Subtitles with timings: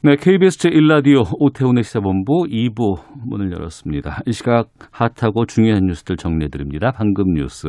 [0.00, 4.20] 네, KBS 제1라디오 오태훈의 시사본부 2부 문을 열었습니다.
[4.26, 6.92] 이 시각 핫하고 중요한 뉴스들 정리해드립니다.
[6.92, 7.66] 방금 뉴스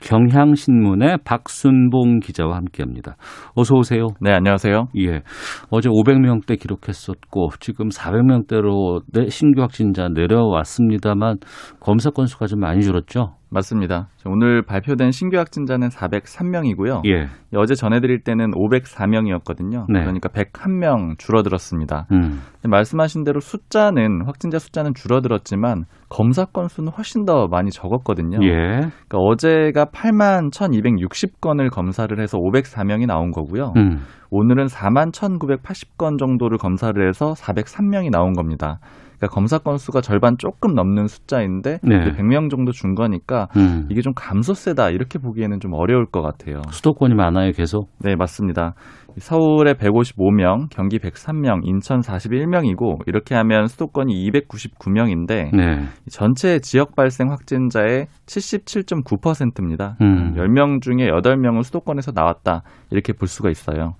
[0.00, 3.16] 경향신문의 박순봉 기자와 함께합니다.
[3.56, 4.06] 어서 오세요.
[4.20, 4.86] 네, 안녕하세요.
[4.98, 5.22] 예,
[5.70, 11.38] 어제 500명대 기록했었고 지금 400명대로 신규 확진자 내려왔습니다만
[11.80, 13.34] 검사 건수가 좀 많이 줄었죠?
[13.50, 14.08] 맞습니다.
[14.26, 17.02] 오늘 발표된 신규 확진자는 403명이고요.
[17.06, 17.28] 예.
[17.56, 19.86] 어제 전해드릴 때는 504명이었거든요.
[19.90, 20.00] 네.
[20.00, 22.06] 그러니까 101명 줄어들었습니다.
[22.12, 22.40] 음.
[22.64, 28.38] 말씀하신 대로 숫자는 확진자 숫자는 줄어들었지만 검사 건수는 훨씬 더 많이 적었거든요.
[28.42, 28.50] 예.
[28.50, 33.72] 그러니까 어제가 8만 1,260건을 검사를 해서 504명이 나온 거고요.
[33.76, 34.00] 음.
[34.30, 38.78] 오늘은 4만 1,980건 정도를 검사를 해서 403명이 나온 겁니다.
[39.18, 42.12] 그러니까 검사 건수가 절반 조금 넘는 숫자인데 네.
[42.12, 43.86] 100명 정도 준 거니까 음.
[43.90, 46.62] 이게 좀 감소세다 이렇게 보기에는 좀 어려울 것 같아요.
[46.70, 47.90] 수도권이 많아요, 계속.
[48.00, 48.74] 네, 맞습니다.
[49.16, 55.80] 서울에 155명, 경기 103명, 인천 41명이고 이렇게 하면 수도권이 299명인데 네.
[56.08, 59.96] 전체 지역 발생 확진자의 77.9%입니다.
[60.00, 60.34] 음.
[60.36, 62.62] 10명 중에 8명은 수도권에서 나왔다.
[62.90, 63.94] 이렇게 볼 수가 있어요.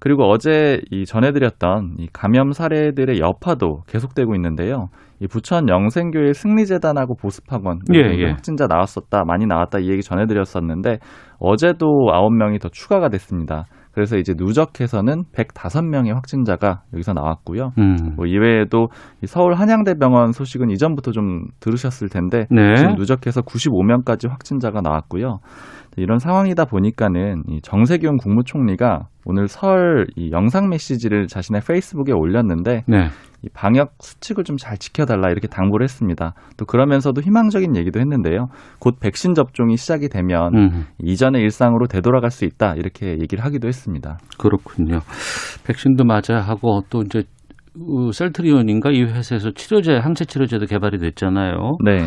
[0.00, 4.88] 그리고 어제 이 전해드렸던 이 감염 사례들의 여파도 계속되고 있는데요.
[5.20, 8.30] 이 부천 영생교회 승리재단하고 보습학원 예, 예.
[8.30, 10.98] 확진자 나왔었다, 많이 나왔다 이 얘기 전해드렸었는데
[11.40, 13.64] 어제도 9명이 더 추가가 됐습니다.
[13.92, 17.72] 그래서 이제 누적해서는 105명의 확진자가 여기서 나왔고요.
[17.78, 18.14] 음.
[18.14, 18.88] 뭐 이외에도
[19.24, 22.76] 이 서울 한양대병원 소식은 이전부터 좀 들으셨을 텐데 네.
[22.76, 25.40] 지금 누적해서 95명까지 확진자가 나왔고요.
[26.00, 33.08] 이런 상황이다 보니까는 이 정세균 국무총리가 오늘 설 이 영상 메시지를 자신의 페이스북에 올렸는데 네.
[33.42, 36.34] 이 방역 수칙을 좀 잘 지켜달라 이렇게 당부를 했습니다.
[36.56, 38.48] 또 그러면서도 희망적인 얘기도 했는데요.
[38.80, 40.84] 곧 백신 접종이 시작이 되면 음.
[40.98, 44.18] 이전의 일상으로 되돌아갈 수 있다 이렇게 얘기를 하기도 했습니다.
[44.38, 45.00] 그렇군요.
[45.64, 47.22] 백신도 맞아야 하고 또 이제
[47.80, 51.76] 어, 셀트리온인가 이 회사에서 치료제 항체 치료제도 개발이 됐잖아요.
[51.84, 51.98] 네.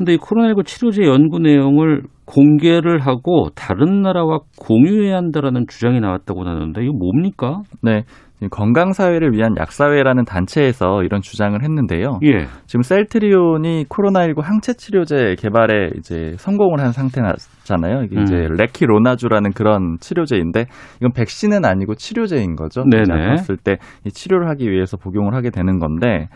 [0.00, 6.82] 근데 이 코로나19 치료제 연구 내용을 공개를 하고 다른 나라와 공유해야 한다라는 주장이 나왔다고 하는데
[6.82, 7.60] 이거 뭡니까?
[7.82, 8.04] 네.
[8.50, 12.20] 건강 사회를 위한 약사회라는 단체에서 이런 주장을 했는데요.
[12.22, 12.46] 예.
[12.64, 18.04] 지금 셀트리온이 코로나19 항체 치료제 개발에 이제 성공을 한 상태잖아요.
[18.04, 18.54] 이게 이제 음.
[18.56, 20.64] 레키로나주라는 그런 치료제인데
[21.00, 22.84] 이건 백신은 아니고 치료제인 거죠.
[22.84, 23.02] 네네.
[23.02, 26.28] 이제 아팠을 때 이 치료를 하기 위해서 복용을 하게 되는 건데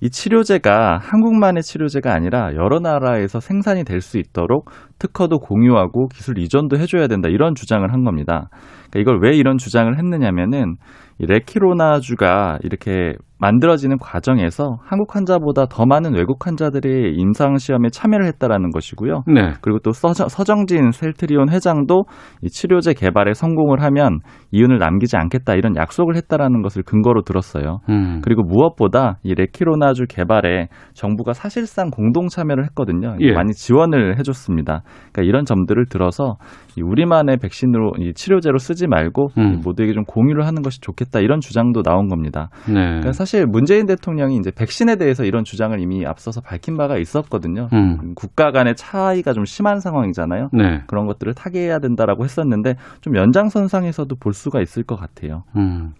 [0.00, 6.78] 이 치료제가 한국만의 치료제가 아니라 여러 나라에서 생산이 될 수 있도록 특허도 공유하고 기술 이전도
[6.78, 8.48] 해줘야 된다 이런 주장을 한 겁니다.
[8.90, 10.76] 그러니까 이걸 왜 이런 주장을 했느냐면은
[11.18, 18.70] 이 레키로나주가 이렇게 만들어지는 과정에서 한국 환자보다 더 많은 외국 환자들이 임상 시험에 참여를 했다라는
[18.70, 19.22] 것이고요.
[19.26, 19.52] 네.
[19.60, 22.04] 그리고 또 서정, 서정 진 셀트리온 회장도
[22.42, 24.18] 이 치료제 개발에 성공을 하면
[24.50, 27.78] 이윤을 남기지 않겠다 이런 약속을 했다라는 것을 근거로 들었어요.
[27.88, 28.20] 음.
[28.24, 33.16] 그리고 무엇보다 이 레키로나주 개발에 정부가 사실상 공동 참여를 했거든요.
[33.20, 33.32] 예.
[33.32, 34.82] 많이 지원을 해줬습니다.
[35.12, 36.36] 그러니까 이런 점들을 들어서
[36.76, 39.54] 이 우리만의 백신으로 이 치료제로 쓰지 말고 음.
[39.54, 42.50] 이 모두에게 좀 공유를 하는 것이 좋겠다 이런 주장도 나온 겁니다.
[42.66, 42.74] 네.
[42.74, 47.68] 그러니까 사실 문재인 대통령이 이제 백신에 대해서 이런 주장을 이미 앞서서 밝힌 바가 있었거든요.
[47.74, 48.14] 음.
[48.14, 50.48] 국가 간의 차이가 좀 심한 상황이잖아요.
[50.54, 50.80] 네.
[50.86, 55.42] 그런 것들을 타개해야 된다라고 했었는데 좀 연장선상에서도 볼 수가 있을 것 같아요.
[55.56, 55.92] 음.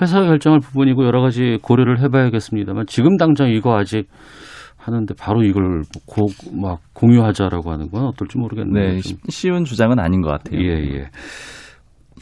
[0.00, 4.08] 회사 결정할 부분이고 여러 가지 고려를 해봐야겠습니다만 지금 당장 이거 아직
[4.78, 8.84] 하는데 바로 이걸 고, 막 공유하자라고 하는 건 어떨지 모르겠네요.
[8.94, 9.02] 네, 좀.
[9.02, 10.58] 쉬- 쉬운 주장은 아닌 것 같아요.
[10.62, 11.08] 예, 예.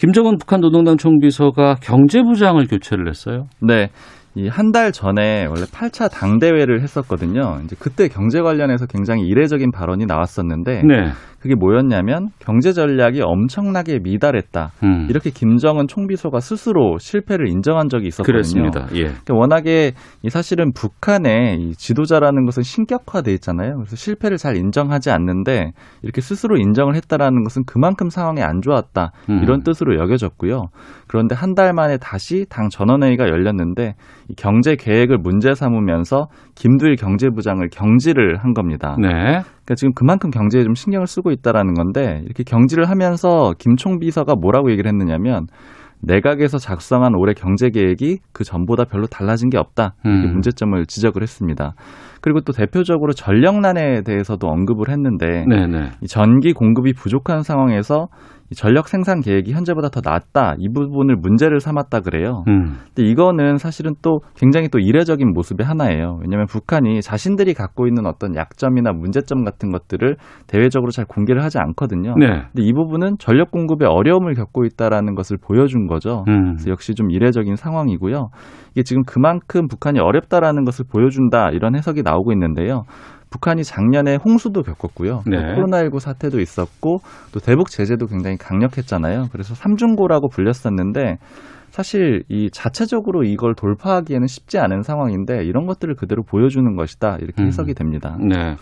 [0.00, 3.46] 김정은 북한 노동당 총비서가 경제부장을 교체를 했어요.
[3.60, 3.90] 네.
[4.38, 7.60] 이 한 달 전에 원래 8차 당대회를 했었거든요.
[7.64, 11.10] 이제 그때 경제 관련해서 굉장히 이례적인 발언이 나왔었는데 네.
[11.40, 14.70] 그게 뭐였냐면 경제 전략이 엄청나게 미달했다.
[14.82, 15.06] 음.
[15.10, 18.32] 이렇게 김정은 총비서가 스스로 실패를 인정한 적이 있었거든요.
[18.32, 18.86] 그랬습니다.
[18.94, 19.02] 예.
[19.02, 19.92] 그러니까 워낙에
[20.22, 23.74] 이 사실은 북한의 이 지도자라는 것은 신격화돼 있잖아요.
[23.76, 29.40] 그래서 실패를 잘 인정하지 않는데 이렇게 스스로 인정을 했다라는 것은 그만큼 상황이 안 좋았다 음.
[29.42, 30.68] 이런 뜻으로 여겨졌고요.
[31.08, 33.96] 그런데 한 달 만에 다시 당 전원회의가 열렸는데
[34.28, 38.96] 이 경제 계획을 문제 삼으면서 김두일 경제부장을 경질을 한 겁니다.
[39.00, 39.08] 네.
[39.08, 44.70] 그러니까 지금 그만큼 경제에 좀 신경을 쓰고 있다라는 건데 이렇게 경질을 하면서 김총 비서가 뭐라고
[44.70, 45.46] 얘기를 했느냐면
[46.00, 49.94] 내각에서 작성한 올해 경제 계획이 그 전보다 별로 달라진 게 없다.
[50.04, 50.32] 이렇게 음.
[50.32, 51.74] 문제점을 지적을 했습니다.
[52.20, 55.90] 그리고 또 대표적으로 전력난에 대해서도 언급을 했는데 네네.
[56.02, 60.54] 이 전기 공급이 부족한 상황에서 이 전력 생산 계획이 현재보다 더 낮다.
[60.58, 62.44] 이 부분을 문제를 삼았다 그래요.
[62.48, 62.78] 음.
[62.94, 66.18] 근데 이거는 사실은 또 굉장히 또 이례적인 모습의 하나예요.
[66.22, 70.16] 왜냐하면 북한이 자신들이 갖고 있는 어떤 약점이나 문제점 같은 것들을
[70.46, 72.14] 대외적으로 잘 공개를 하지 않거든요.
[72.18, 72.26] 네.
[72.26, 76.24] 근데 이 부분은 전력 공급에 어려움을 겪고 있다라는 것을 보여준 거죠.
[76.28, 76.54] 음.
[76.54, 78.30] 그래서 역시 좀 이례적인 상황이고요.
[78.72, 82.84] 이게 지금 그만큼 북한이 어렵다라는 것을 보여준다 이런 해석이 나오고 있는데요.
[83.30, 85.22] 북한이 작년에 홍수도 겪었고요.
[85.24, 85.54] 또 네.
[85.54, 86.98] 코로나19 사태도 있었고
[87.32, 89.26] 또 대북 제재도 굉장히 강력했잖아요.
[89.32, 91.16] 그래서 삼중고라고 불렸었는데
[91.70, 97.46] 사실 이 자체적으로 이걸 돌파하기에는 쉽지 않은 상황인데 이런 것들을 그대로 보여주는 것이다 이렇게 음.
[97.46, 98.16] 해석이 됩니다.
[98.18, 98.56] 네.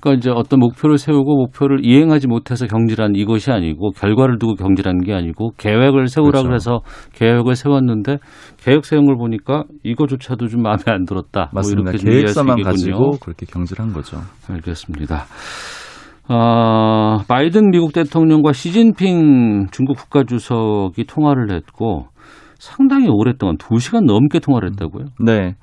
[0.00, 5.14] 그러니까 이제 어떤 목표를 세우고 목표를 이행하지 못해서 경질한 이것이 아니고 결과를 두고 경질한 게
[5.14, 6.48] 아니고 계획을 세우라 그렇죠.
[6.48, 6.80] 그래서
[7.14, 8.18] 계획을 세웠는데
[8.58, 11.50] 계획 세운 걸 보니까 이거조차도 좀 마음에 안 들었다.
[11.52, 11.92] 맞습니다.
[11.92, 12.62] 뭐 이해할 수 계획서만.
[12.62, 14.18] 가지고 그렇게 경질한 거죠.
[14.50, 15.24] 알겠습니다.
[16.28, 22.08] 어, 바이든 미국 대통령과 시진핑 중국 국가주석이 통화를 했고
[22.58, 25.06] 상당히 오랫동안 2시간 넘게 통화를 했다고요?
[25.24, 25.54] 네.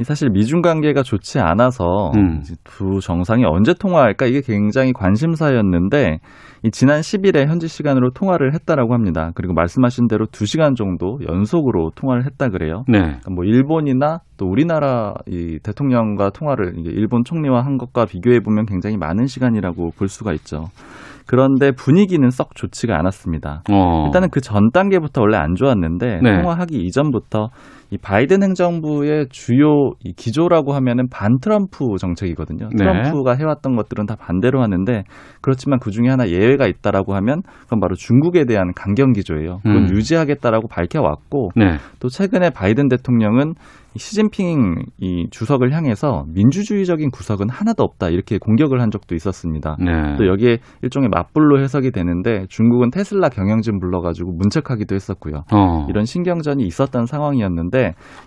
[0.00, 2.42] 이 사실 미중 관계가 좋지 않아서 음.
[2.64, 6.20] 두 정상이 언제 통화할까 이게 굉장히 관심사였는데
[6.62, 9.30] 이 지난 10일에 현지 시간으로 통화를 했다라고 합니다.
[9.34, 12.84] 그리고 말씀하신 대로 2시간 정도 연속으로 통화를 했다 그래요.
[12.88, 12.98] 네.
[13.00, 18.96] 그러니까 뭐 일본이나 또 우리나라 이 대통령과 통화를 일본 총리와 한 것과 비교해 보면 굉장히
[18.96, 20.64] 많은 시간이라고 볼 수가 있죠.
[21.26, 23.62] 그런데 분위기는 썩 좋지가 않았습니다.
[23.70, 24.06] 어.
[24.06, 26.40] 일단은 그 전 단계부터 원래 안 좋았는데 네.
[26.42, 27.50] 통화하기 이전부터
[27.90, 32.68] 이 바이든 행정부의 주요 이 기조라고 하면은 반 트럼프 정책이거든요.
[32.68, 32.76] 네.
[32.76, 35.02] 트럼프가 해왔던 것들은 다 반대로 하는데
[35.40, 39.58] 그렇지만 그 중에 하나 예외가 있다라고 하면 그건 바로 중국에 대한 강경 기조예요.
[39.62, 39.90] 그건 음.
[39.90, 41.78] 유지하겠다라고 밝혀왔고 네.
[41.98, 43.54] 또 최근에 바이든 대통령은
[43.94, 49.76] 이 시진핑 이 주석을 향해서 민주주의적인 구석은 하나도 없다 이렇게 공격을 한 적도 있었습니다.
[49.80, 50.16] 네.
[50.16, 55.42] 또 여기에 일종의 맞불로 해석이 되는데 중국은 테슬라 경영진 불러가지고 문책하기도 했었고요.
[55.52, 55.86] 어.
[55.88, 57.79] 이런 신경전이 있었던 상황이었는데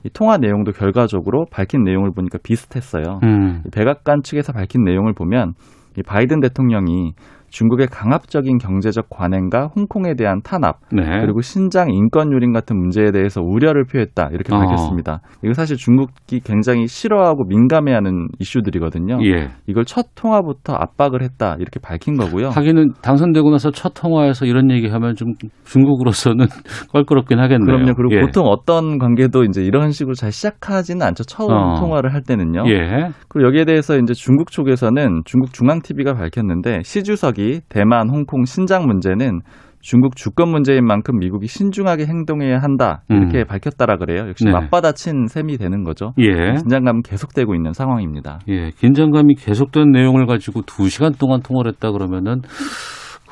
[0.04, 3.20] 이 통화 내용도 결과적으로 밝힌 내용을 보니까 비슷했어요.
[3.24, 3.62] 음.
[3.66, 5.54] 이 백악관 측에서 밝힌 내용을 보면
[5.98, 7.14] 이 바이든 대통령이
[7.54, 11.04] 중국의 강압적인 경제적 관행과 홍콩에 대한 탄압 네.
[11.22, 14.58] 그리고 신장 인권 유린 같은 문제에 대해서 우려를 표했다 이렇게 어.
[14.58, 15.22] 밝혔습니다.
[15.44, 19.20] 이거 사실 중국이 굉장히 싫어하고 민감해하는 이슈들이거든요.
[19.26, 19.50] 예.
[19.68, 22.50] 이걸 첫 통화부터 압박을 했다 이렇게 밝힌 거고요.
[22.50, 25.34] 하기는 당선되고 나서 첫 통화에서 이런 얘기하면 좀
[25.64, 26.48] 중국으로서는
[26.92, 27.66] 껄끄럽긴 하겠네요.
[27.78, 27.94] 그럼요.
[27.94, 28.22] 그리고 예.
[28.22, 31.24] 보통 어떤 관계도 이제 이런 식으로 잘 시작하지는 않죠.
[31.26, 31.76] 처음 어.
[31.80, 32.64] 통화를 할 때는요.
[32.68, 33.10] 예.
[33.28, 38.86] 그리고 여기에 대해서 이제 중국 쪽에서는 중국 중앙 TV가 밝혔는데 시 주석이 대만, 홍콩, 신장
[38.86, 39.42] 문제는
[39.84, 43.46] 중국 주권 문제인 만큼 미국이 신중하게 행동해야 한다 이렇게 음.
[43.46, 44.30] 밝혔다라 그래요.
[44.30, 44.52] 역시 네.
[44.52, 46.14] 맞받아친 셈이 되는 거죠.
[46.20, 46.54] 예.
[46.56, 48.40] 긴장감은 계속되고 있는 상황입니다.
[48.48, 48.70] 예.
[48.70, 52.42] 긴장감이 계속된 내용을 가지고 두 시간 동안 통화를 했다 그러면은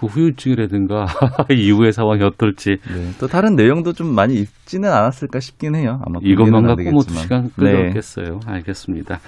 [0.02, 1.06] 그 후유증이라든가
[1.56, 6.00] 이후의 상황이 어떨지 네, 또 다른 내용도 좀 많이 있지는 않았을까 싶긴 해요.
[6.04, 7.14] 아마 이것만 갖고 뭐 두.
[7.14, 8.40] 시간 끌어오겠어요.
[8.48, 9.20] 알겠습니다.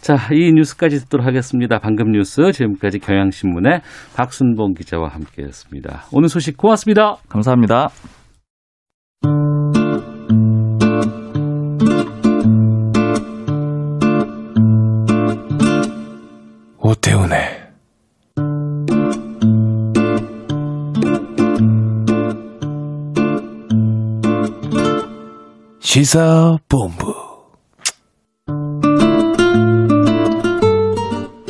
[0.00, 1.78] 자, 이 뉴스까지 듣도록 하겠습니다.
[1.78, 3.82] 방금 뉴스 지금까지 경향신문의
[4.16, 6.04] 박순봉 기자와 함께했습니다.
[6.12, 7.16] 오늘 소식 고맙습니다.
[7.28, 7.90] 감사합니다.
[16.78, 17.51] 오태훈의
[25.92, 27.21] 시사본부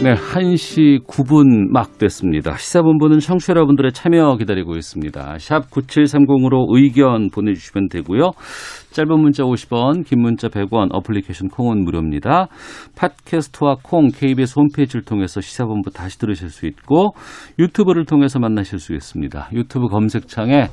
[0.03, 2.57] 네, 1시 9분 막 됐습니다.
[2.57, 5.39] 시사본부는 청취자 여러분들의 참여 기다리고 있습니다.
[5.39, 8.33] 샵 9730으로 의견 보내주시면 되고요.
[8.91, 12.49] 짧은 문자 50원, 긴 문자 100원, 어플리케이션 콩은 무료입니다.
[12.97, 17.15] 팟캐스트와 콩, KBS 홈페이지를 통해서 시사본부 다시 들으실 수 있고
[17.61, 19.51] 유튜브를 통해서 만나실 수 있습니다.
[19.53, 20.67] 유튜브 검색창에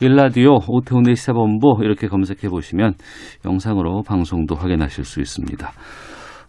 [0.00, 2.94] 일라디오 오태훈의 시사본부 이렇게 검색해 보시면
[3.44, 5.70] 영상으로 방송도 확인하실 수 있습니다.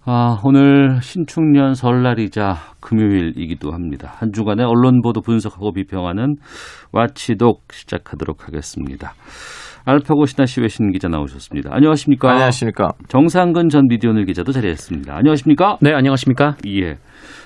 [0.03, 4.13] 아, 오늘 신축년 설날이자 금요일이기도 합니다.
[4.15, 6.37] 한 주간의 언론 보도 분석하고 비평하는
[6.91, 9.13] 와치독 시작하도록 하겠습니다.
[9.85, 11.69] 알파고 신하시 외신 기자 나오셨습니다.
[11.73, 12.31] 안녕하십니까?
[12.31, 12.89] 안녕하십니까.
[13.09, 15.15] 정상근 전 미디어널 기자도 자리했습니다.
[15.15, 15.77] 안녕하십니까?
[15.81, 16.55] 네, 안녕하십니까.
[16.67, 16.97] 예.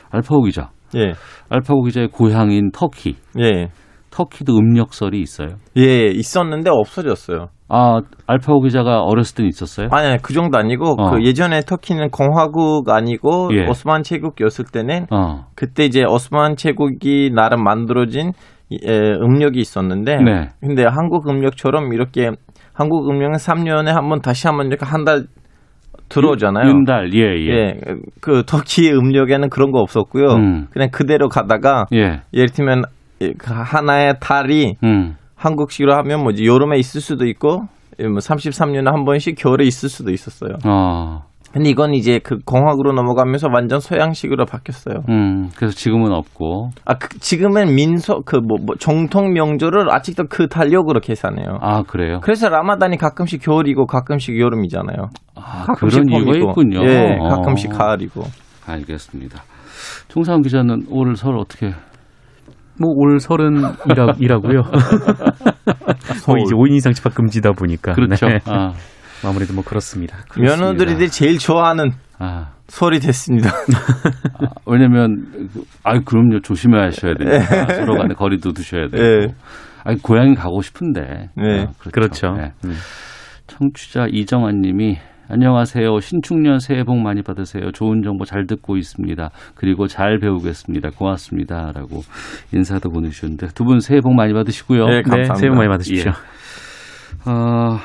[0.09, 0.69] 알파고 기자.
[0.95, 1.13] 예,
[1.49, 3.17] 알파고 기자의 고향인 터키.
[3.37, 3.67] 예,
[4.15, 5.57] 터키도 음력설이 있어요.
[5.77, 7.49] 예, 있었는데 없어졌어요.
[7.67, 9.89] 아, 알파고 기자가 어렸을 땐 있었어요?
[9.91, 11.11] 아니, 아니, 그 정도 아니고, 어.
[11.11, 13.67] 그 예전에 터키는 공화국 아니고, 예.
[13.67, 15.45] 오스만 제국이었을 때는, 어.
[15.55, 18.31] 그때 이제 오스만 제국이 나름 만들어진
[18.69, 20.47] 이- 에, 음력이 있었는데 네.
[20.59, 22.31] 근데 한국 음력처럼 이렇게
[22.73, 25.25] 한국 음력은 3년에 한 번 다시 한번 이렇게 한 달
[26.09, 26.67] 들어오잖아요.
[26.67, 27.49] 윤달, 예, 예.
[27.49, 27.73] 예,
[28.21, 30.25] 그 터키 음력에는 그런 거 없었고요.
[30.35, 30.67] 음.
[30.71, 32.21] 그냥 그대로 가다가 예.
[32.33, 32.83] 예를 들면
[33.41, 35.15] 하나의 달이 음.
[35.35, 37.67] 한국식으로 하면 뭐지 여름에 있을 수도 있고
[37.99, 40.57] 예, 뭐 33년에 한 번씩 겨울에 있을 수도 있었어요.
[40.65, 41.21] 어.
[41.53, 45.03] 근데 이건 이제 그 공학으로 넘어가면서 완전 서양식으로 바뀌었어요.
[45.07, 45.49] 음.
[45.55, 46.71] 그래서 지금은 없고.
[46.83, 51.59] 아 그, 지금은 민서 그뭐 정통 명절을 아직도 그 달력으로 계산해요.
[51.61, 52.19] 아, 그래요?
[52.21, 54.97] 그래서 라마단이 가끔씩 겨울이고 가끔씩 여름이잖아요.
[55.35, 56.49] 아, 가끔씩 그런 이유가 봄이고.
[56.49, 56.85] 있군요.
[56.89, 57.29] 예, 어.
[57.29, 58.23] 가끔씩 가을이고.
[58.67, 59.41] 알겠습니다.
[60.09, 61.71] 총사원 기자는 올설 어떻게
[62.79, 64.61] 뭐올 설은이라고요.
[66.27, 67.93] 뭐 이제 5인 이상 집합 금지다 보니까.
[67.93, 68.27] 그렇죠.
[68.27, 68.39] 네.
[68.45, 68.73] 아,
[69.23, 70.17] 아무래도 뭐 그렇습니다.
[70.29, 70.65] 그렇습니다.
[70.73, 73.49] 며느리들이 제일 좋아하는 아, 설이 됐습니다.
[74.39, 79.03] 아, 왜냐면 그- 아이 그럼요 조심하셔야 되니까 서로 간에 거리도 두셔야 되고.
[79.03, 79.27] 예.
[79.83, 81.29] 아니 고향이 가고 싶은데.
[81.35, 81.61] 네.
[81.61, 82.31] 아, 그렇죠.
[82.33, 82.51] 네.
[82.65, 82.73] 음.
[83.47, 85.99] 청취자 이정환님이 안녕하세요.
[86.01, 87.71] 신축년 새해 복 많이 받으세요.
[87.71, 89.29] 좋은 정보 잘 듣고 있습니다.
[89.55, 90.89] 그리고 잘 배우겠습니다.
[90.91, 92.01] 고맙습니다.라고
[92.53, 94.85] 인사도 보내주셨는데 두 분 새해 복 많이 받으시고요.
[94.85, 95.33] 네, 네, 감사합니다.
[95.35, 96.11] 새해 복 많이 받으십시오.
[97.25, 97.77] 어,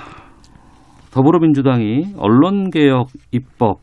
[1.12, 3.78] 더불어민주당이 언론개혁 입법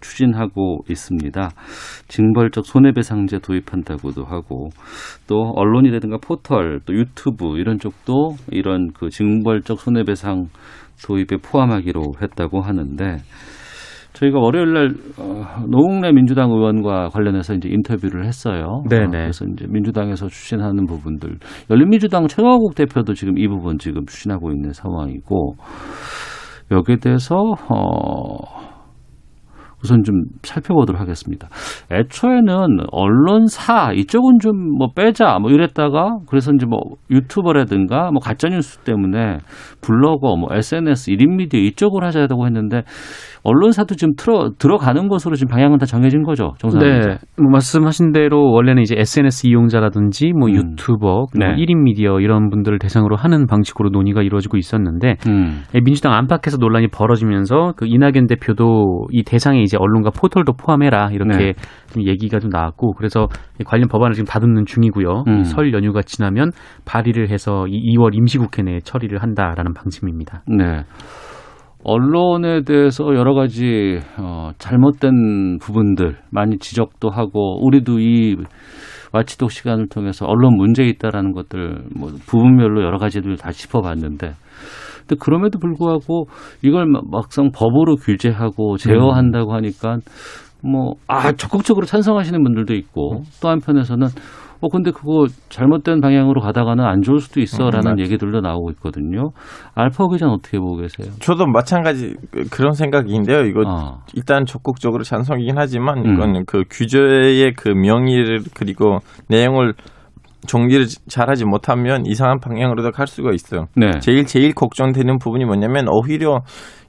[0.00, 1.50] 추진하고 있습니다.
[2.08, 4.70] 징벌적 손해배상제 도입한다고도 하고
[5.28, 10.46] 또 언론이라든가 포털 또 유튜브 이런 쪽도 이런 그 징벌적 손해배상
[11.06, 13.16] 도입에 포함하기로 했다고 하는데
[14.12, 18.82] 저희가 월요일 날 어, 노웅래 민주당 의원과 관련해서 이제 인터뷰를 했어요.
[18.88, 19.06] 네네.
[19.06, 21.38] 어, 그래서 이제 민주당에서 추진하는 부분들
[21.70, 25.54] 열린민주당 최강욱 대표도 지금 이 부분 지금 추진하고 있는 상황이고
[26.70, 27.36] 여기에 대해서
[27.68, 28.71] 어
[29.82, 31.48] 우선 좀 살펴보도록 하겠습니다.
[31.90, 38.78] 애초에는 언론사 이쪽은 좀 뭐 빼자 뭐 이랬다가 그래서 이제 뭐 유튜버라든가 뭐 가짜 뉴스
[38.78, 39.38] 때문에
[39.80, 42.82] 블로거 뭐 SNS 1인 미디어 이쪽으로 하자고 했는데
[43.44, 46.54] 언론사도 지금 들어 들어가는 것으로 지금 방향은 다 정해진 거죠.
[46.58, 50.54] 정상 네, 뭐 말씀하신 대로 원래는 이제 SNS 이용자라든지 뭐 음.
[50.54, 51.56] 유튜버, 네.
[51.56, 55.62] 1인 미디어 이런 분들을 대상으로 하는 방식으로 논의가 이루어지고 있었는데 음.
[55.74, 61.38] 예, 민주당 안팎에서 논란이 벌어지면서 그 이낙연 대표도 이 대상에 이제 언론과 포털도 포함해라 이렇게
[61.38, 61.52] 네.
[61.92, 65.24] 좀 얘기가 좀 나왔고 그래서 이 관련 법안을 지금 다듬는 중이고요.
[65.26, 65.40] 음.
[65.40, 66.50] 이설 연휴가 지나면
[66.84, 70.42] 발의를 해서 이 2월 임시국회 내에 처리를 한다라는 방침입니다.
[70.46, 70.84] 네.
[71.84, 78.36] 언론에 대해서 여러 가지 어, 잘못된 부분들 많이 지적도 하고 우리도 이
[79.12, 84.32] 와치독 시간을 통해서 언론 문제 있다라는 것들 뭐 부분별로 여러 가지들 다 짚어봤는데
[85.06, 86.26] 근데 그럼에도 불구하고
[86.62, 89.98] 이걸 막- 막상 법으로 규제하고 제어한다고 하니까
[90.64, 94.06] 뭐 아 적극적으로 찬성하시는 분들도 있고 또 한편에서는
[94.64, 99.30] 어 근데 그거 잘못된 방향으로 가다가는 안 좋을 수도 있어라는 음, 맞- 얘기들도 나오고 있거든요.
[99.74, 101.12] 알파 기자는 어떻게 보고 계세요?
[101.18, 103.40] 저도 마찬가지 그- 그런 생각인데요.
[103.40, 106.14] 이거 아, 일단 적극적으로 찬성이긴 하지만 음.
[106.14, 109.74] 이건 그 규제의 그 명의를 그리고 내용을
[110.46, 113.66] 정리를 잘하지 못하면 이상한 방향으로도 갈 수가 있어요.
[113.76, 114.00] 네.
[114.00, 116.42] 제일 제일 걱정되는 부분이 뭐냐면 오히려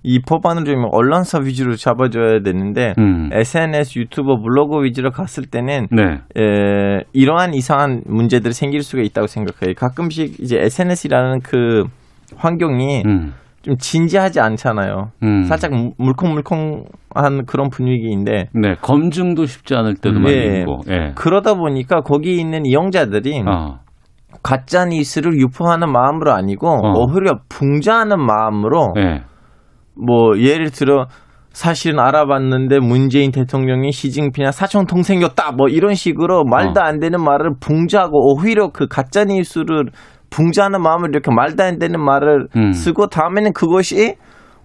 [0.03, 3.29] 이 법안을 좀 언론사 위주로 잡아줘야 되는데 음.
[3.31, 6.19] SNS, 유튜버, 블로그 위주로 갔을 때는 네.
[6.37, 9.75] 에, 이러한 이상한 문제들이 생길 수가 있다고 생각해요.
[9.75, 11.85] 가끔씩 이제 SNS라는 그
[12.35, 13.33] 환경이 음.
[13.63, 15.11] 좀 진지하지 않잖아요.
[15.23, 15.43] 음.
[15.43, 18.75] 살짝 물- 물컹물컹한 그런 분위기인데 네.
[18.81, 20.23] 검증도 쉽지 않을 때도 음.
[20.23, 20.59] 많이 네.
[20.59, 20.81] 있고.
[20.89, 21.13] 예.
[21.15, 23.79] 그러다 보니까 거기 있는 이용자들이 아.
[24.43, 26.93] 가짜 뉴스를 유포하는 마음으로 아니고 어.
[26.97, 29.21] 오히려 붕자하는 마음으로 예.
[29.95, 31.05] 뭐 예를 들어
[31.53, 36.83] 사실은 알아봤는데 문재인 대통령이 시진핑이나 사촌 동생이었다 뭐 이런 식으로 말도 어.
[36.83, 39.85] 안 되는 말을 붕자하고 오히려 그 가짜 뉴스를
[40.33, 42.71] 붕자하는 마음을 이렇게 말도 안 되는 말을 음.
[42.71, 44.15] 쓰고 다음에는 그것이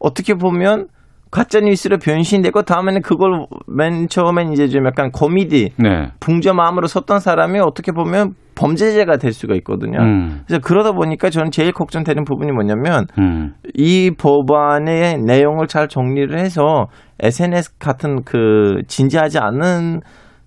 [0.01, 0.87] 어떻게 보면
[1.31, 6.09] 가짜 뉴스로 변신되고 다음에는 그걸 맨 처음엔 이제 좀 약간 코미디 네.
[6.21, 9.99] 붕자 마음으로 썼던 사람이 어떻게 보면 범죄자가 될 수가 있거든요.
[10.01, 10.41] 음.
[10.47, 13.53] 그래서 그러다 보니까 저는 제일 걱정되는 부분이 뭐냐면 음.
[13.75, 16.87] 이 법안의 내용을 잘 정리를 해서
[17.21, 20.01] SNS 같은 그 진지하지 않은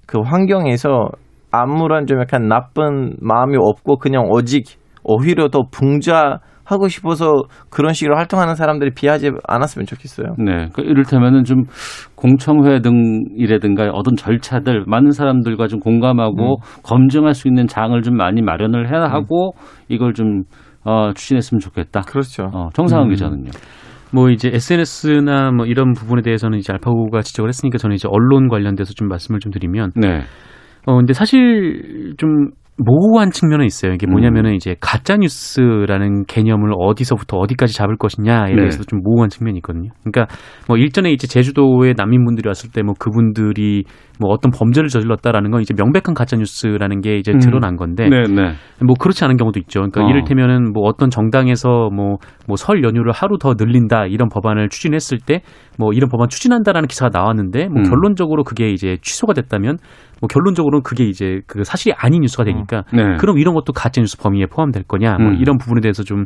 [0.07, 1.09] 그 환경에서
[1.51, 8.15] 아무런 좀 약간 나쁜 마음이 없고 그냥 오직 오히려 더 붕자 하고 싶어서 그런 식으로
[8.15, 10.35] 활동하는 사람들이 비하지 않았으면 좋겠어요.
[10.37, 10.69] 네.
[10.73, 11.63] 그 이를테면은 좀
[12.15, 16.81] 공청회 등이라든가 어떤 절차들 많은 사람들과 좀 공감하고 음.
[16.83, 19.51] 검증할 수 있는 장을 좀 많이 마련을 해야 하고
[19.89, 20.43] 이걸 좀
[20.83, 22.01] 어, 추진했으면 좋겠다.
[22.01, 22.49] 그렇죠.
[22.53, 23.09] 어, 정상훈 음.
[23.11, 23.51] 기자는요.
[24.13, 28.93] 뭐 이제 SNS나 뭐 이런 부분에 대해서는 이제 알파고가 지적을 했으니까 저는 이제 언론 관련돼서
[28.93, 30.21] 좀 말씀을 좀 드리면 네.
[30.85, 32.49] 어 근데 사실 좀
[32.85, 33.93] 모호한 측면은 있어요.
[33.93, 34.11] 이게 음.
[34.11, 38.55] 뭐냐면은 이제 가짜 뉴스라는 개념을 어디서부터 어디까지 잡을 것이냐에 네.
[38.55, 39.89] 대해서 좀 모호한 측면이 있거든요.
[40.03, 40.33] 그러니까
[40.67, 43.83] 뭐 일전에 이제 제주도에 난민분들이 왔을 때 뭐 그분들이
[44.19, 47.39] 뭐 어떤 범죄를 저질렀다라는 건 이제 명백한 가짜 뉴스라는 게 이제 음.
[47.39, 48.53] 드러난 건데 네, 네.
[48.83, 49.79] 뭐 그렇지 않은 경우도 있죠.
[49.81, 50.09] 그러니까 어.
[50.09, 55.41] 이를테면은 뭐 어떤 정당에서 뭐 뭐 설 연휴를 하루 더 늘린다 이런 법안을 추진했을 때
[55.79, 57.89] 뭐 이런 법안 추진한다라는 기사가 나왔는데 뭐 음.
[57.89, 59.77] 결론적으로 그게 이제 취소가 됐다면
[60.21, 63.17] 뭐 결론적으로는 그게 이제 그 사실이 아닌 뉴스가 되니까 네.
[63.17, 65.37] 그럼 이런 것도 가짜 뉴스 범위에 포함될 거냐 뭐 음.
[65.39, 66.23] 이런 부분에 대해서 좀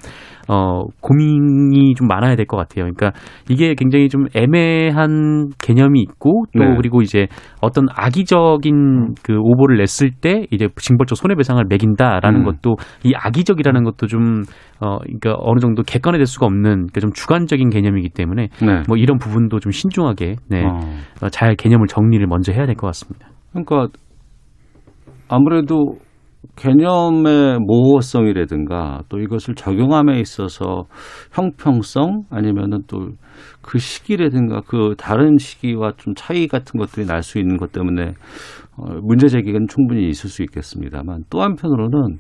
[0.48, 2.84] 어 고민이 좀 많아야 될 것 같아요.
[2.86, 3.14] 그러니까
[3.50, 6.76] 이게 굉장히 좀 애매한 개념이 있고 또 네.
[6.78, 7.28] 그리고 이제
[7.62, 12.46] 어떤 악의적인 그 오보를 냈을 때 이제 징벌적 손해배상을 매긴다라는 음.
[12.46, 14.44] 것도 이 악의적이라는 것도 좀
[14.82, 18.84] 어 그러니까 어느 정도 객관화될 수가 없는 그러니까 좀 주관적인 개념이기 때문에 네.
[18.90, 20.66] 뭐 이런 부분도 좀 신중하게 네.
[20.66, 20.80] 어.
[21.24, 23.30] 어, 잘 개념을 정리를 먼저 해야 될 것 같습니다.
[23.56, 23.88] 그러니까
[25.30, 25.98] 아무래도
[26.56, 30.86] 개념의 모호성이라든가 또 이것을 적용함에 있어서
[31.34, 33.10] 형평성 아니면은 또
[33.62, 38.14] 그 시기라든가 그 다른 시기와 좀 차이 같은 것들이 날 수 있는 것 때문에
[38.78, 42.20] 어, 문제 제기는 충분히 있을 수 있겠습니다만 또 한편으로는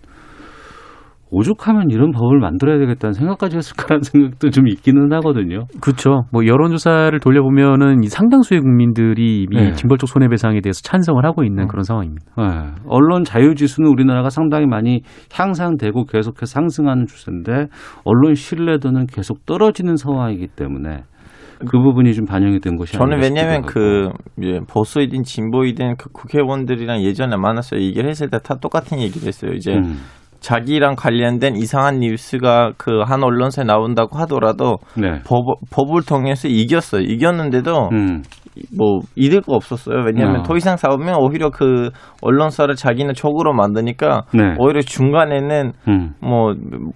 [1.38, 5.66] 오죽하면 이런 법을 만들어야 되겠다는 생각까지 했을까라는 생각도 좀 있기는 하거든요.
[5.82, 6.24] 그렇죠.
[6.32, 9.74] 뭐 여론조사를 돌려보면은 이 상당수의 국민들이 이미 네.
[9.74, 12.26] 징벌적 손해배상에 대해서 찬성을 하고 있는 그런 상황입니다.
[12.38, 12.72] 네.
[12.88, 15.02] 언론 자유 지수는 우리나라가 상당히 많이
[15.34, 17.68] 향상되고 계속해서 상승하는 추세인데
[18.06, 21.04] 언론 신뢰도는 계속 떨어지는 상황이기 때문에
[21.60, 24.10] 그 부분이 좀 반영이 된 것이 저는 왜냐면 싶기도 그.
[24.44, 27.82] 예, 보수이든 진보이든 그 국회의원들이랑 예전에 만났어요.
[27.82, 29.54] 얘기를 했을 때 다 똑같은 얘기를 했어요.
[29.54, 29.96] 이제 음.
[30.42, 35.22] 자기랑 관련된 이상한 뉴스가 그 한 언론사에 나온다고 하더라도 네.
[35.26, 37.02] 법, 법을 통해서 이겼어요.
[37.02, 38.24] 이겼는데도 음.
[38.76, 40.02] 뭐 잃을 거 없었어요.
[40.06, 40.44] 왜냐하면 어.
[40.44, 41.90] 더 이상 싸우면 오히려 그
[42.22, 44.56] 언론사를 자기는 적으로 만드니까 네.
[44.58, 46.14] 오히려 중간에는 음.
[46.22, 46.54] 뭐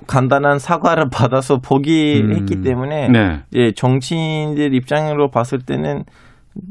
[0.08, 2.62] 간단한 사과를 받아서 포기했기 음.
[2.63, 3.39] 때문에 네.
[3.55, 6.03] 예, 정치인들 입장으로 봤을 때는
[6.55, 6.62] 이,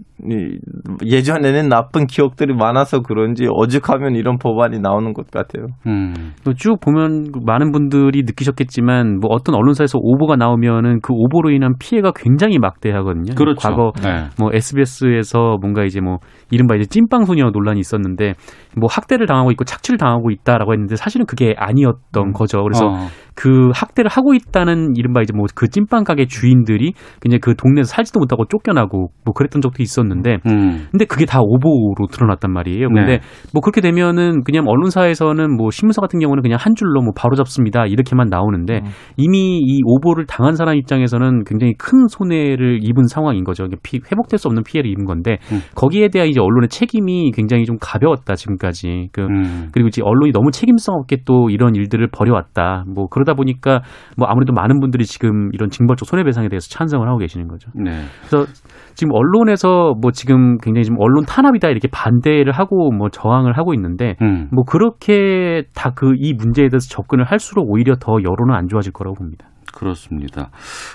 [1.04, 5.66] 예전에는 나쁜 기억들이 많아서 그런지 어죽하면 이런 법안이 나오는 것 같아요.
[5.86, 6.32] 음.
[6.44, 12.58] 또쭉 보면 많은 분들이 느끼셨겠지만 뭐 어떤 언론사에서 오보가 나오면은 그 오보로 인한 피해가 굉장히
[12.58, 13.34] 막대하거든요.
[13.34, 13.60] 그렇죠.
[13.60, 14.28] 과거 네.
[14.38, 16.18] 뭐 SBS에서 뭔가 이제 뭐
[16.50, 18.34] 이른바 이제 찐빵 소녀 논란이 있었는데
[18.76, 22.62] 뭐 학대를 당하고 있고 착취를 당하고 있다라고 했는데 사실은 그게 아니었던 거죠.
[22.62, 23.06] 그래서 어.
[23.34, 28.20] 그 학대를 하고 있다는 이른바 이제 뭐 그 찐빵 가게 주인들이 그냥 그 동네에서 살지도
[28.20, 30.07] 못하고 쫓겨나고 뭐 그랬던 적도 있었는데
[30.46, 30.86] 음.
[30.90, 32.88] 근데 그게 다 오보로 드러났단 말이에요.
[32.88, 33.20] 근데 네.
[33.52, 37.86] 뭐 그렇게 되면은 그냥 언론사에서는 뭐 신문사 같은 경우는 그냥 한 줄로 뭐 바로 잡습니다
[37.86, 38.82] 이렇게만 나오는데
[39.16, 43.66] 이미 이 오보를 당한 사람 입장에서는 굉장히 큰 손해를 입은 상황인 거죠.
[43.82, 45.60] 피, 회복될 수 없는 피해를 입은 건데 음.
[45.74, 49.08] 거기에 대한 이제 언론의 책임이 굉장히 좀 가벼웠다 지금까지.
[49.12, 49.68] 그 음.
[49.72, 52.84] 그리고 이제 언론이 너무 책임성 없게 또 이런 일들을 벌여왔다.
[52.94, 53.82] 뭐 그러다 보니까
[54.16, 57.70] 뭐 아무래도 많은 분들이 지금 이런 징벌적 손해배상에 대해서 찬성을 하고 계시는 거죠.
[57.74, 57.90] 네.
[58.26, 58.46] 그래서
[58.94, 64.16] 지금 언론에서 뭐 지금 굉장히 지금 언론 탄압이다 이렇게 반대를 하고 뭐 저항을 하고 있는데
[64.22, 64.48] 음.
[64.52, 69.16] 뭐 그렇게 다 그 이 문제에 대해서 접근을 할수록 오히려 더 여론은 안 좋아질 거라고
[69.16, 69.46] 봅니다.
[69.74, 70.48] 그렇습니다.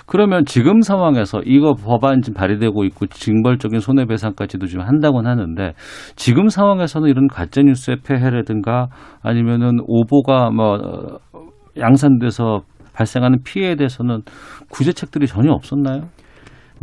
[0.06, 5.72] 그러면 지금 상황에서 이거 법안 지금 발의되고 있고 징벌적인 손해배상까지도 지금 한다고는 하는데
[6.16, 8.88] 지금 상황에서는 이런 가짜뉴스의 폐해라든가
[9.22, 11.18] 아니면은 오보가 뭐 어,
[11.78, 12.62] 양산돼서
[12.94, 14.20] 발생하는 피해에 대해서는
[14.70, 16.02] 구제책들이 전혀 없었나요?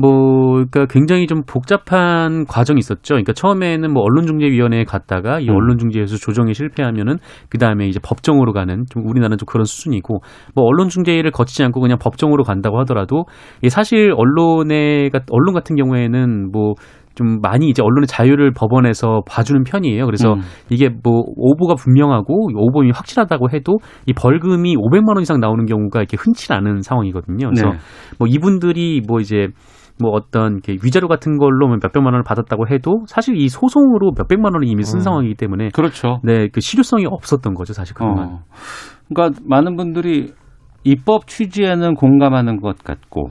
[0.02, 3.14] 뭐, 그러니까 굉장히 좀 복잡한 과정이 있었죠.
[3.14, 5.56] 그러니까 처음에는 뭐 언론중재위원회에 갔다가 이 음.
[5.56, 7.18] 언론중재에서 조정에 실패하면은
[7.50, 10.22] 그 다음에 이제 법정으로 가는 좀 우리나라는 좀 그런 수준이고
[10.56, 13.26] 뭐 언론중재를 거치지 않고 그냥 법정으로 간다고 하더라도
[13.60, 20.06] 이게 사실 언론에 언론 같은 경우에는 뭐좀 많이 이제 언론의 자유를 법원에서 봐주는 편이에요.
[20.06, 20.42] 그래서 음.
[20.72, 26.18] 이게 뭐 오보가 분명하고 오보이 확실하다고 해도 이 벌금이 500만 원 이상 나오는 경우가 이렇게
[26.20, 27.50] 흔치 않은 상황이거든요.
[27.50, 27.78] 그래서 네.
[28.18, 29.48] 뭐 이분들이 뭐 이제
[30.02, 34.28] 뭐 어떤 이렇게 위자료 같은 걸로 뭐 몇백만 원을 받았다고 해도 사실 이 소송으로 몇
[34.28, 35.02] 백만 원을 이미 쓴 음.
[35.02, 36.20] 상황이기 때문에 그렇죠.
[36.24, 38.30] 네, 그 실효성이 없었던 거죠, 사실 그동안.
[38.30, 38.40] 어.
[39.14, 40.34] 그러니까 많은 분들이
[40.84, 43.30] 입법 취지에는 공감하는 것 같고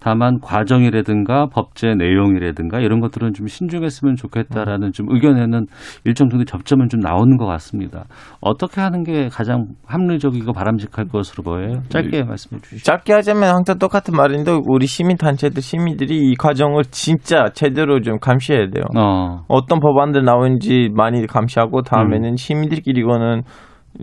[0.00, 5.66] 다만 과정이라든가 법제 내용이라든가 이런 것들은 좀 신중했으면 좋겠다라는 좀 의견에는
[6.04, 8.04] 일정 정도 접점은 좀 나오는 것 같습니다.
[8.40, 11.82] 어떻게 하는 게 가장 합리적이고 바람직할 것으로 보여요?
[11.88, 12.84] 짧게 말씀해 주시죠.
[12.84, 18.68] 짧게 하자면 항상 똑같은 말인데 우리 시민 단체들 시민들이 이 과정을 진짜 제대로 좀 감시해야
[18.70, 18.84] 돼요.
[18.96, 23.42] 어, 어떤 법안들 나오는지 많이 감시하고 다음에는 시민들끼리 이거는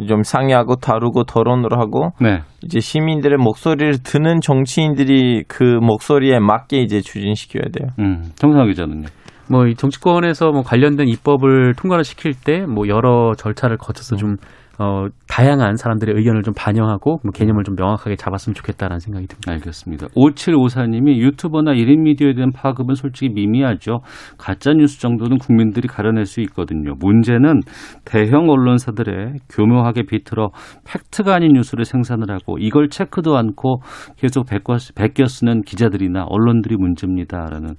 [0.08, 2.42] 좀 상의하고 다루고 토론을 하고 네.
[2.64, 7.90] 이제 시민들의 목소리를 듣는 정치인들이 그 목소리에 맞게 이제 추진시켜야 돼요.
[8.00, 9.08] 음, 정상 기자는요.
[9.52, 14.36] 뭐이 정치권에서 뭐 관련된 입법을 통과를 시킬 때 뭐 여러 절차를 거쳐서 좀
[14.82, 19.52] 어, 다양한 사람들의 의견을 좀 반영하고 뭐 개념을 좀 명확하게 잡았으면 좋겠다라는 생각이 듭니다.
[19.52, 20.08] 알겠습니다.
[20.16, 24.00] 5754님이 유튜버나 1인 미디어에 대한 파급은 솔직히 미미하죠.
[24.38, 26.94] 가짜 뉴스 정도는 국민들이 가려낼 수 있거든요.
[26.98, 27.60] 문제는
[28.06, 30.52] 대형 언론사들의 교묘하게 비틀어
[30.86, 33.82] 팩트가 아닌 뉴스를 생산을 하고 이걸 체크도 않고
[34.16, 37.76] 계속 베껴, 쓰는 기자들이나 언론들이 문제입니다라는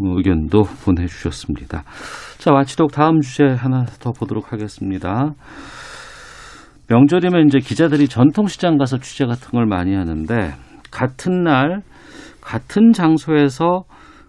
[0.00, 1.84] 의견도 보내주셨습니다.
[2.38, 5.34] 자, 마치도록 다음 주제 하나 더 보도록 하겠습니다.
[6.90, 10.34] 명절이면 이제 기자들이 전통시장 가서 취재 같은 걸 많이 하는데
[10.90, 11.82] 같은 날
[12.40, 13.84] 같은 장소에서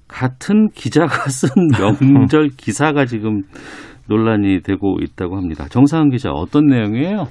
[0.08, 1.50] 같은 기자가 쓴
[2.12, 3.42] 명절 기사가 지금
[4.08, 5.66] 논란이 되고 있다고 합니다.
[5.70, 7.28] 정상훈 기자 어떤 내용이에요?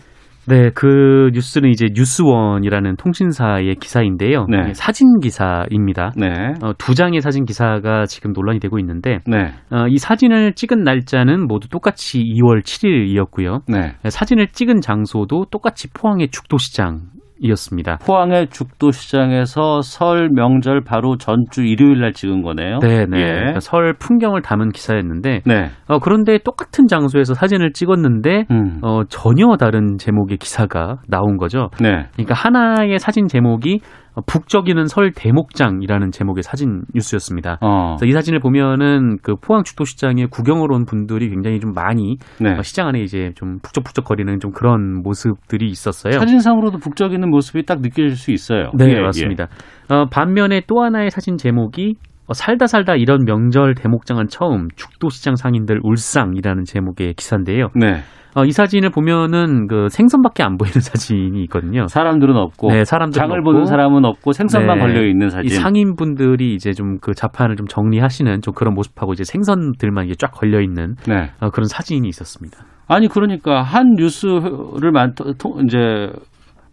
[0.51, 4.47] 네, 그 뉴스는 이제 뉴스원이라는 통신사의 기사인데요.
[4.49, 4.75] 네.
[4.75, 6.13] 사진 기사입니다.
[6.17, 6.55] 네.
[6.61, 9.53] 어, 두 장의 사진 기사가 지금 논란이 되고 있는데 네.
[9.71, 13.63] 어, 이 사진을 찍은 날짜는 모두 똑같이 2월 7일이었고요.
[13.69, 13.95] 네.
[14.09, 17.03] 사진을 찍은 장소도 똑같이 포항의 죽도시장
[17.41, 17.99] 이었습니다.
[18.05, 22.79] 포항의 죽도시장에서 설 명절 바로 전주 일요일 날 찍은 거네요.
[22.81, 23.21] 네, 네.
[23.21, 23.25] 예.
[23.25, 25.71] 그러니까 설 풍경을 담은 기사였는데 네.
[25.89, 28.79] 어, 그런데 똑같은 장소에서 사진을 찍었는데 음.
[28.83, 31.71] 어, 전혀 다른 제목의 기사가 나온 거죠.
[31.81, 32.07] 네.
[32.13, 37.59] 그러니까 하나의 사진 제목이 어, 북적이는 설 대목장이라는 제목의 사진 뉴스였습니다.
[37.61, 37.97] 어.
[38.05, 42.57] 이 사진을 보면은 그 포항 죽도시장에 구경을 온 분들이 굉장히 좀 많이 네.
[42.57, 46.19] 어, 시장 안에 이제 좀 북적북적거리는 좀 그런 모습들이 있었어요.
[46.19, 48.71] 사진상으로도 북적이는 모습이 딱 느껴질 수 있어요.
[48.75, 49.49] 네, 예, 맞습니다.
[49.89, 55.81] 어, 반면에 또 하나의 사진 제목이 어, 살다 살다 이런 명절 대목장은 처음 죽도시장 상인들
[55.83, 57.69] 울상이라는 제목의 기사인데요.
[57.83, 57.87] 예.
[57.87, 58.01] 네.
[58.37, 61.89] 어, 이 사진을 보면은 그 생선밖에 안 보이는 사진이 있거든요.
[61.89, 63.51] 사람들은 없고 네, 사람들은 장을 없고.
[63.53, 64.85] 보는 사람은 없고 생선만 네.
[64.85, 65.47] 걸려 있는 사진.
[65.47, 70.31] 이 상인분들이 이제 좀 그 자판을 좀 정리하시는 좀 그런 모습하고 이제 생선들만 이게 쫙
[70.33, 71.31] 걸려 있는 네.
[71.41, 72.59] 어, 그런 사진이 있었습니다.
[72.87, 75.79] 아니 그러니까 한 뉴스를 만 통- 이제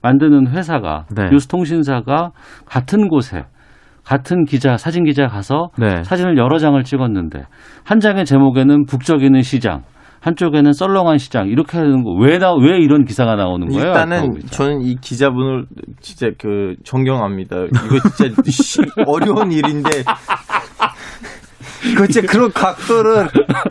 [0.04, 1.30] 만드는 회사가 네.
[1.32, 2.32] 뉴스 통신사가
[2.66, 3.46] 같은 곳에
[4.08, 6.02] 같은 기자 사진 기자 가서 네.
[6.04, 7.44] 사진을 여러 장을 찍었는데
[7.84, 9.84] 한 장의 제목에는 북적이는 시장
[10.22, 13.88] 한쪽에는 썰렁한 시장 이렇게 하는 거왜나왜 이런 기사가 나오는 거예요?
[13.90, 14.40] 일단은.
[14.50, 15.66] 저는 이 기자분을
[16.02, 17.56] 진짜 그 존경합니다.
[17.66, 19.90] 이거 진짜 시- 어려운 일인데
[21.98, 23.28] 그 진짜 그런 각도를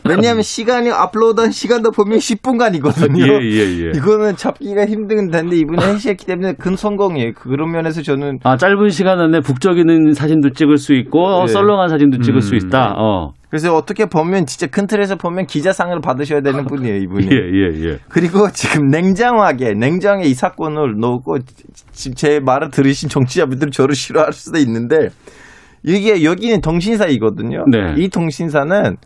[0.09, 3.27] 왜냐하면 시간이 업로드한 시간도 보면 10분간이거든요.
[3.27, 3.90] 예, 예, 예.
[3.97, 7.33] 이거는 잡기가 힘든 데인데 이분이 해시했기 때문에 큰 성공이에요.
[7.35, 11.53] 그런 면에서 저는 아 짧은 시간 안에 북적이는 사진도 찍을 수 있고 네.
[11.53, 12.95] 썰렁한 사진도 찍을 수 음, 있다.
[12.97, 13.33] 어.
[13.49, 17.29] 그래서 어떻게 보면 진짜 큰 틀에서 보면 기자상을 받으셔야 되는 분이에요, 이분이.
[17.31, 17.99] 예, 예, 예.
[18.09, 21.38] 그리고 지금 냉정하게 냉정하게 이 사건을 놓고
[21.92, 25.09] 제 말을 들으신 정치자분들은 저를 싫어할 수도 있는데
[25.87, 27.64] 이게 여기는 통신사이거든요.
[27.70, 27.94] 네.
[27.96, 28.96] 이 통신사는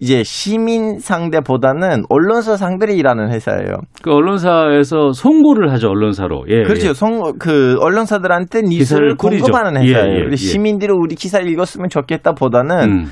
[0.00, 3.74] 이제 시민 상대보다는 언론사 상들이 일하는 회사예요.
[4.02, 6.46] 그 언론사에서 송고를 하죠 언론사로.
[6.48, 6.88] 예, 그렇죠.
[6.88, 6.94] 예.
[6.94, 9.16] 송, 그 언론사들한테 기사를.
[9.16, 10.24] 공급하는 예, 회사예요.
[10.26, 10.36] 예, 예.
[10.36, 13.04] 시민들이 우리 기사 읽었으면 좋겠다 보다는 음.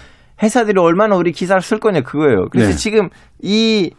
[0.42, 2.46] 회사들이 얼마나 우리 기사를 쓸 거냐 그거예요.
[2.50, 2.76] 그래서 네.
[2.76, 3.08] 지금
[3.42, 3.90] 이,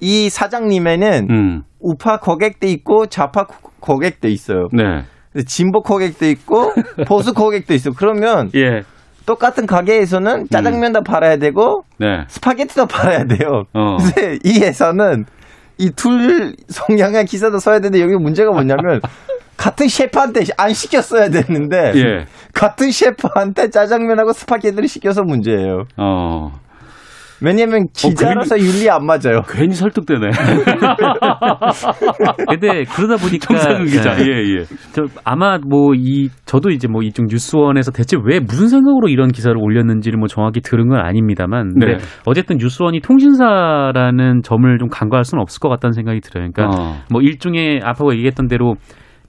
[0.00, 1.62] 이 사장님에는 음.
[1.80, 4.68] 우파 고객도 있고 좌파 고- 고객도 있어요.
[4.72, 5.02] 네.
[5.46, 6.72] 진보 고객도 있고
[7.06, 7.90] 보수 고객도 있어.
[7.96, 8.82] 그러면 예.
[9.26, 12.24] 똑같은 가게에서는 짜장면도 팔아야 되고 네.
[12.28, 13.62] 스파게티도 팔아야 돼요.
[13.72, 13.96] 어.
[13.96, 15.24] 근데 이 회사는
[15.78, 19.00] 이 둘 성향의 기사도 써야 되는데 여기 문제가 뭐냐면
[19.56, 22.26] 같은 셰프한테 안 시켰어야 되는데 예.
[22.52, 25.84] 같은 셰프한테 짜장면하고 스파게티를 시켜서 문제예요.
[25.96, 26.52] 어.
[27.44, 29.42] 왜냐면 기자라서 윤리 안 맞아요.
[29.48, 30.30] 괜히 설득되네.
[32.48, 34.14] 근데 그러다 보니까 정상근 기자.
[34.14, 34.24] 네.
[34.24, 34.64] 예, 예.
[34.92, 39.56] 저 아마 뭐 이 저도 이제 뭐 이쪽 뉴스원에서 대체 왜 무슨 생각으로 이런 기사를
[39.56, 41.96] 올렸는지를 뭐 정확히 들은 건 아닙니다만 근데 네.
[42.26, 46.48] 어쨌든 뉴스원이 통신사라는 점을 좀 간과할 수는 없을 것 같다는 생각이 들어요.
[46.52, 46.96] 그러니까 어.
[47.10, 48.74] 뭐 일종의 아빠가 얘기했던 대로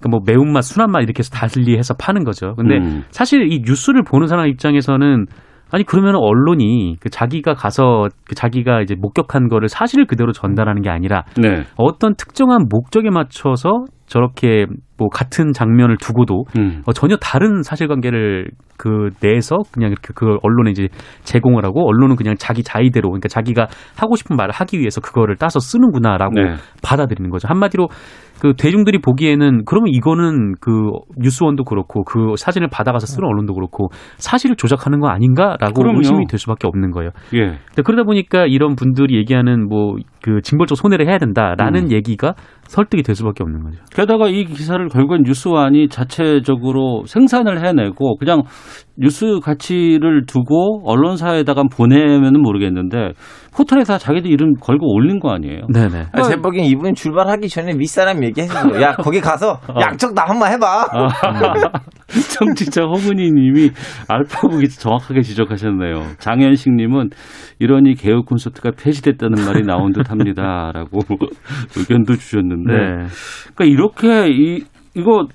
[0.02, 2.54] 그뭐 매운맛, 순한맛 이렇게 해서 달리해서 파는 거죠.
[2.56, 3.04] 근데 음.
[3.10, 5.26] 사실 이 뉴스를 보는 사람 입장에서는
[5.72, 10.90] 아니 그러면 언론이 그 자기가 가서 그 자기가 이제 목격한 거를 사실을 그대로 전달하는 게
[10.90, 11.64] 아니라 네.
[11.76, 14.66] 어떤 특정한 목적에 맞춰서 저렇게
[14.98, 16.82] 뭐 같은 장면을 두고도 음.
[16.86, 20.88] 어, 전혀 다른 사실관계를 그 내에서 그냥 이렇게 그 언론에 이제
[21.24, 25.60] 제공을 하고 언론은 그냥 자기 자의대로 그러니까 자기가 하고 싶은 말을 하기 위해서 그거를 따서
[25.60, 26.56] 쓰는구나라고 네.
[26.84, 27.48] 받아들이는 거죠.
[27.48, 27.88] 한마디로
[28.40, 33.88] 그 대중들이 보기에는 그러면 이거는 그 뉴스원도 그렇고 그 사진을 받아가서 쓰는 언론도 그렇고
[34.18, 36.00] 사실을 조작하는 거 아닌가라고 그럼요.
[36.00, 37.12] 의심이 될 수밖에 없는 거예요.
[37.34, 37.40] 예.
[37.68, 41.92] 근데 그러다 보니까 이런 분들이 얘기하는 뭐 그 징벌적 손해를 해야 된다라는 음.
[41.92, 42.34] 얘기가
[42.68, 43.78] 설득이 될 수밖에 없는 거죠.
[43.94, 48.44] 게다가 이 기사를 결국엔 뉴스완이 자체적으로 생산을 해내고 그냥
[48.98, 53.12] 뉴스 가치를 두고 언론사에다가 보내면은 모르겠는데
[53.54, 55.68] 포털에다 자기들 이름 걸고 올린 거 아니에요.
[55.74, 56.08] 네네.
[56.12, 58.82] 아, 제 보기엔 이분이 출발하기 전에 윗사람 얘기했어.
[58.82, 60.88] 야, 거기 가서 양쪽 다 한번 해봐.
[62.34, 63.72] 청취자 허문희님이
[64.08, 66.16] 알파고 기사 정확하게 지적하셨네요.
[66.20, 67.10] 장현식님은
[67.60, 71.00] 이러니 개혁 콘서트가 폐지됐다는 말이 나온 듯합니다라고
[71.78, 73.06] 의견도 주셨는데, 네.
[73.56, 74.64] 그러니까 이렇게 이
[74.96, 75.28] 이거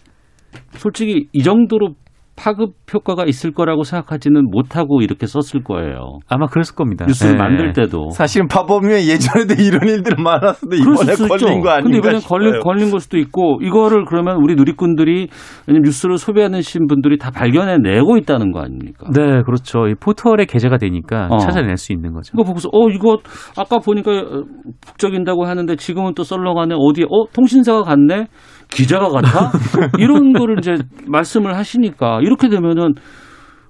[0.73, 1.95] 솔직히 이 정도로
[2.41, 6.21] 파급 효과가 있을 거라고 생각하지는 못하고 이렇게 썼을 거예요.
[6.27, 7.05] 아마 그랬을 겁니다.
[7.07, 7.39] 뉴스를 네.
[7.39, 8.09] 만들 때도.
[8.11, 11.47] 사실은 파범이면 예전에도 이런 일들 많았어도 이번에 걸린 있죠.
[11.61, 12.63] 거 아닌가 근데 이번에 걸린, 싶어요.
[12.63, 15.29] 걸린 걸 수도 있고 이거를 그러면 우리 누리꾼들이
[15.69, 19.07] 뉴스를 소비하는 분들이 다 발견해내고 있다는 거 아닙니까?
[19.15, 19.89] 네, 그렇죠.
[19.89, 21.39] 이 포털에 게재가 되니까 어.
[21.39, 22.33] 찾아낼 수 있는 거죠.
[22.35, 23.19] 이거 보고서 어 이거
[23.59, 24.45] 아까 보니까 어,
[24.87, 28.29] 북적인다고 하는데 지금은 또 썰러가네 어디 어 통신사가 같네
[28.71, 29.51] 기자가 같아
[29.99, 30.75] 이런 거를 이제
[31.09, 32.95] 말씀을 하시니까 이렇게 되면은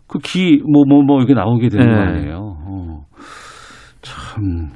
[0.07, 1.95] 그 기 뭐 뭐뭐 이게 나오게 되는 네.
[1.95, 2.37] 거 아니에요.
[2.67, 3.01] 어.
[4.03, 4.71] 참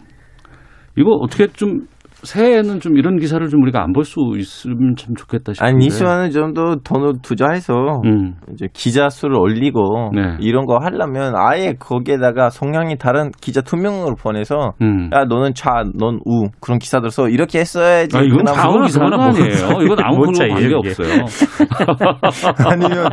[0.97, 1.87] 이거 어떻게 좀
[2.25, 5.71] 새해에는 좀 이런 기사를 좀 우리가 안 볼 수 있으면 참 좋겠다 싶은데.
[5.73, 8.35] 아니, 이수환은 좀더 돈을 투자해서 음.
[8.53, 10.37] 이제 기자 수를 올리고 네.
[10.41, 15.11] 이런 거 하려면 아예 거기에다가 성향이 다른 기자 두 명을 보내서 음.
[15.15, 18.17] 야 너는 좌, 넌 우 그런 기사들 써 이렇게 했어야지.
[18.17, 19.83] 아, 이건 그거는 기사는 아니에요.
[19.85, 20.75] 이건 아무 관계.
[20.75, 21.25] 없어요.
[22.67, 23.09] 아니면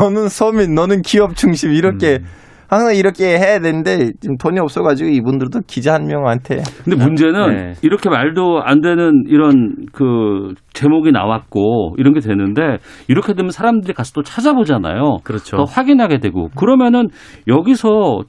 [0.00, 2.41] 너는 서민, 너는 기업 중심 이렇게 음.
[2.72, 7.72] 항상 이렇게 해야 되는데 지금 돈이 없어가지고 이분들도 기자 한 명한테 근데 문제는 네.
[7.82, 14.12] 이렇게 말도 안 되는 이런 그 제목이 나왔고 이런 게 되는데 이렇게 되면 사람들이 가서
[14.14, 15.18] 또 찾아보잖아요.
[15.22, 15.58] 그렇죠.
[15.58, 17.08] 더 확인하게 되고 그러면은
[17.46, 18.22] 여기서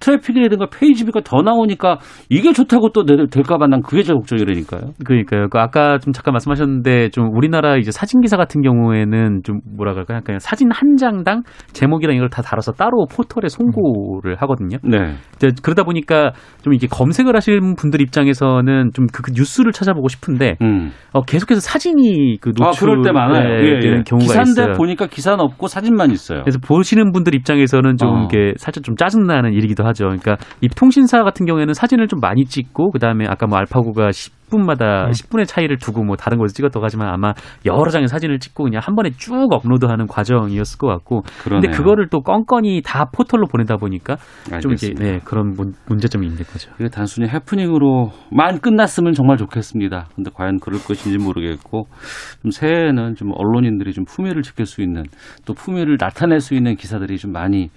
[0.00, 4.92] 트래픽이라든가 페이지비가 더 나오니까 이게 좋다고 또 될- 될까봐 난 그게 제일 걱정이라니까요.
[5.04, 5.48] 그러니까요.
[5.48, 10.20] 그 아까 좀 잠깐 말씀하셨는데 좀 우리나라 이제 사진 기사 같은 경우에는 좀 뭐라 그럴까요?
[10.24, 14.78] 그냥 사진 한 장당 제목이랑 이걸 다 달아서 따로 포털에 송고를 하거든요.
[14.82, 15.14] 네.
[15.62, 16.32] 그러다 보니까
[16.62, 20.90] 좀 이게 검색을 하시는 분들 입장에서는 좀그 뉴스를 찾아보고 싶은데 음.
[21.12, 23.48] 어, 계속해서 사진이 그 아, 노출 그럴 때 많아요.
[23.64, 24.02] 예, 예.
[24.06, 24.74] 경우가 기사인데 있어요.
[24.74, 26.40] 보니까 기사는 없고 사진만 있어요.
[26.42, 28.24] 그래서 보시는 분들 입장에서는 좀 어.
[28.24, 30.04] 이게 살짝 좀 짜증나는 일이기도 하죠.
[30.06, 35.46] 그러니까 이 통신사 같은 경우에는 사진을 좀 많이 찍고 그다음에 아까 뭐 알파고가 10분마다 10분의
[35.46, 37.32] 차이를 두고 뭐 다른 곳에서 찍었다고 하지만 아마
[37.64, 41.70] 여러 장의 사진을 찍고 그냥 한 번에 쭉 업로드하는 과정이었을 것 같고 근데 그러네요.
[41.72, 44.16] 그거를 또 건건이 다 포털로 보내다 보니까
[44.60, 45.04] 좀 이렇게 알겠습니다.
[45.04, 46.70] 네, 그런 문, 문제점이 있는 거죠.
[46.78, 50.06] 이게 단순히 해프닝으로만 끝났으면 정말 좋겠습니다.
[50.14, 51.86] 근데 과연 그럴 것인지 모르겠고
[52.42, 55.04] 좀 새해에는 좀 언론인들이 좀 품위를 지킬 수 있는
[55.44, 57.70] 또 품위를 나타낼 수 있는 기사들이 좀 많이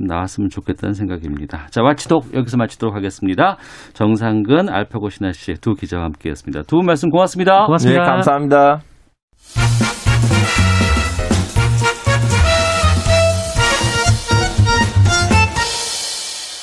[0.00, 1.66] 좀 나왔으면 좋겠다는 생각입니다.
[1.70, 3.56] 자, 마치독 여기서 마치도록 하겠습니다.
[3.92, 6.62] 정상근, 알파고 신하 씨 두 기자와 함께했습니다.
[6.62, 7.66] 두 분 말씀 고맙습니다.
[7.66, 8.02] 고맙습니다.
[8.02, 8.80] 네 감사합니다.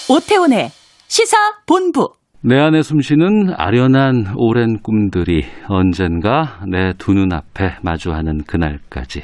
[0.10, 0.70] 오태훈의
[1.08, 2.10] 시사 본부.
[2.42, 9.24] 내 안에 숨쉬는 아련한 오랜 꿈들이 언젠가 내 두 눈앞에 마주하는 그날까지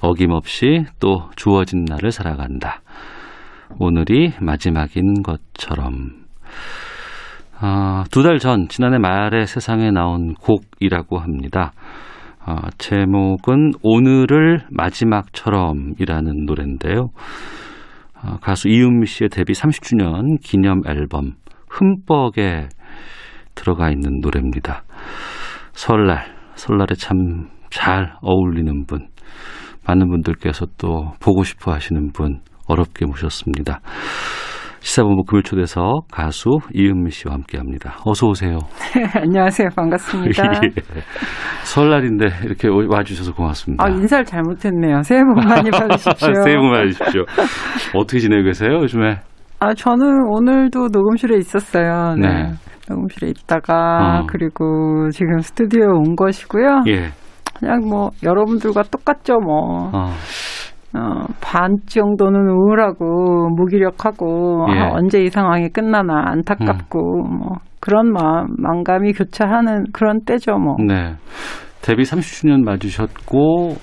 [0.00, 2.80] 어김없이 또 주어진 날을 살아간다.
[3.78, 6.10] 오늘이 마지막인 것처럼.
[7.58, 11.72] 아, 두달 전, 지난해 말에 세상에 나온 곡이라고 합니다.
[12.44, 17.10] 아, 제목은 오늘을 마지막처럼이라는 노래인데요.
[18.14, 21.34] 아, 가수 이은미 씨의 데뷔 30주년 기념 앨범
[21.68, 22.68] 흠뻑에
[23.54, 24.84] 들어가 있는 노래입니다.
[25.72, 29.08] 설날, 설날에 참 잘 어울리는 분,
[29.86, 33.80] 많은 분들께서 또 보고 싶어 하시는 분 어렵게 모셨습니다.
[34.82, 37.96] 시사본부 금요초대석 가수 이은미 씨와 함께합니다.
[38.06, 38.58] 어서 오세요.
[39.14, 39.68] 안녕하세요.
[39.76, 40.42] 반갑습니다.
[40.64, 40.70] 예.
[41.64, 43.84] 설날인데 이렇게 와주셔서 고맙습니다.
[43.84, 45.02] 아, 인사를 잘못했네요.
[45.02, 46.32] 새해 복 많이 받으십시오.
[46.44, 47.22] 새해 복 많으십시오.
[47.94, 49.20] 어떻게 지내고 계세요, 요즘에?
[49.58, 52.14] 아, 저는 오늘도 녹음실에 있었어요.
[52.18, 52.28] 네.
[52.28, 52.52] 네.
[52.88, 54.26] 녹음실에 있다가 어.
[54.26, 56.84] 그리고 지금 스튜디오에 온 것이고요.
[56.88, 57.10] 예.
[57.58, 59.90] 그냥 뭐 여러분들과 똑같죠, 뭐.
[59.92, 60.10] 어,
[60.94, 64.78] 어, 반 정도는 우울하고 무기력하고 예.
[64.78, 66.98] 아, 언제 이 상황이 끝나나 안타깝고
[67.28, 70.76] 뭐 그런 마음, 만감이 교차하는 그런 때죠, 뭐.
[70.86, 71.14] 네.
[71.80, 73.76] 데뷔 30주년 맞으셨고,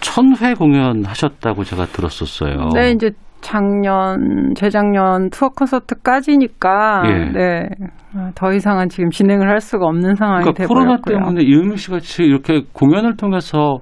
[0.00, 2.70] 천회 공연 하셨다고 제가 들었었어요.
[2.74, 3.10] 네, 이제
[3.42, 7.32] 작년, 재작년 투어 콘서트까지니까 예.
[7.32, 7.68] 네.
[8.14, 11.16] 아, 더 이상은 지금 진행을 할 수가 없는 상황이 그러니까 코로나 돼버렸고요.
[11.16, 13.78] 때문에 이은미 씨 같이 이렇게 공연을 통해서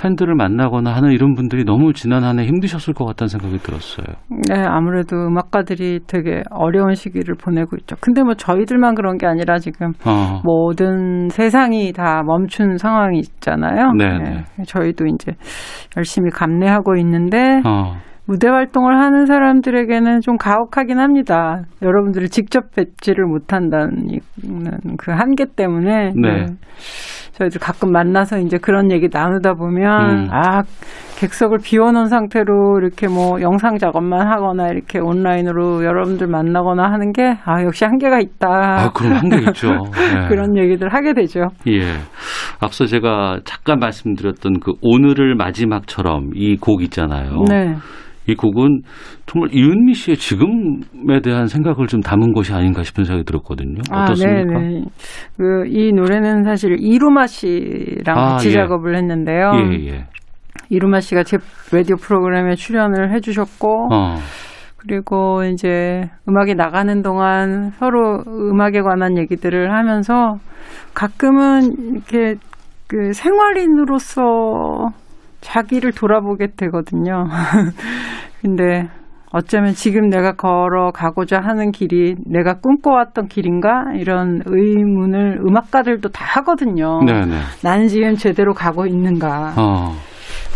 [0.00, 4.06] 팬들을 만나거나 하는 이런 분들이 너무 지난 한 해 힘드셨을 것 같다는 생각이 들었어요.
[4.48, 7.96] 네, 아무래도 음악가들이 되게 어려운 시기를 보내고 있죠.
[8.00, 10.40] 근데 뭐 저희들만 그런 게 아니라 지금 어.
[10.44, 13.92] 모든 세상이 다 멈춘 상황이 있잖아요.
[13.96, 14.44] 네네.
[14.66, 15.32] 저희도 이제
[15.96, 17.96] 열심히 감내하고 있는데 어.
[18.28, 21.62] 무대 활동을 하는 사람들에게는 좀 가혹하긴 합니다.
[21.80, 24.20] 여러분들을 직접 뵙지를 못한다는
[24.98, 26.44] 그 한계 때문에 네.
[27.32, 30.28] 저희들 가끔 만나서 이제 그런 얘기 나누다 보면 음.
[30.30, 30.62] 아
[31.20, 37.62] 객석을 비워놓은 상태로 이렇게 뭐 영상 작업만 하거나 이렇게 온라인으로 여러분들 만나거나 하는 게 아
[37.62, 38.48] 역시 한계가 있다.
[38.50, 39.68] 아, 그럼 한계 있죠.
[39.94, 40.28] 네.
[40.28, 41.46] 그런 얘기들 하게 되죠.
[41.68, 41.80] 예.
[42.60, 47.44] 앞서 제가 잠깐 말씀드렸던 그 오늘을 마지막처럼 이 곡 있잖아요.
[47.48, 47.74] 네.
[48.28, 48.82] 이 곡은
[49.24, 53.80] 정말 이은미 씨의 지금에 대한 생각을 좀 담은 것이 아닌가 싶은 생각이 들었거든요.
[53.90, 54.54] 어떻습니까?
[54.54, 54.84] 아, 네네.
[55.38, 58.52] 그, 이 노래는 사실 이루마 씨랑 아, 같이 예.
[58.52, 59.52] 작업을 했는데요.
[59.54, 60.04] 예, 예.
[60.68, 61.38] 이루마 씨가 제
[61.72, 64.16] 라디오 프로그램에 출연을 해주셨고, 어.
[64.76, 70.36] 그리고 이제 음악이 나가는 동안 서로 음악에 관한 얘기들을 하면서
[70.94, 72.34] 가끔은 이렇게
[72.86, 74.22] 그 생활인으로서
[75.40, 77.26] 자기를 돌아보게 되거든요.
[78.42, 78.88] 근데
[79.30, 83.84] 어쩌면 지금 내가 걸어가고자 하는 길이 내가 꿈꿔왔던 길인가?
[83.94, 87.00] 이런 의문을 음악가들도 다 하거든요.
[87.04, 87.36] 네네.
[87.62, 89.54] 나는 지금 제대로 가고 있는가?
[89.58, 89.92] 어.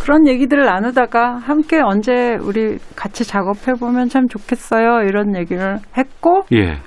[0.03, 5.03] 그런 얘기들을 나누다가 함께 언제 우리 같이 작업해 보면 참 좋겠어요.
[5.03, 6.79] 이런 얘기를 했고 예.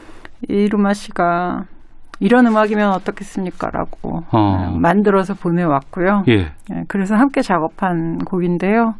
[0.49, 1.63] 이루마 씨가
[2.19, 4.77] 이런 음악이면 어떻겠습니까라고 어.
[4.79, 6.23] 만들어서 보내왔고요.
[6.29, 6.33] 예.
[6.33, 8.93] 예, 그래서 함께 작업한 곡인데요.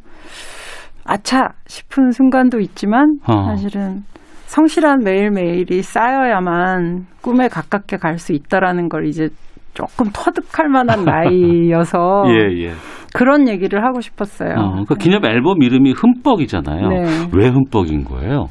[1.06, 3.46] 아차 싶은 순간도 있지만 어.
[3.46, 4.04] 사실은
[4.48, 9.30] 성실한 매일매일이 쌓여야만 꿈에 가깝게 갈 수 있다라는 걸 이제
[9.74, 12.72] 조금 터득할 만한 나이여서 예, 예.
[13.14, 14.54] 그런 얘기를 하고 싶었어요.
[14.58, 16.88] 어, 그 기념 앨범 이름이 흠뻑이잖아요.
[16.90, 17.06] 네.
[17.34, 18.48] 왜 흠뻑인 거예요?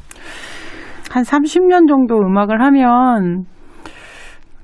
[1.11, 3.45] 한 30년 정도 음악을 하면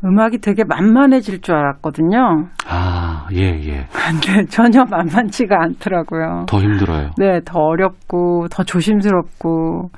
[0.03, 2.47] 음악이 되게 만만해질 줄 알았거든요.
[2.67, 3.85] 아, 예, 예.
[3.93, 6.45] 근데 전혀 만만치가 않더라고요.
[6.47, 7.11] 더 힘들어요.
[7.17, 9.89] 네, 더 어렵고 더 조심스럽고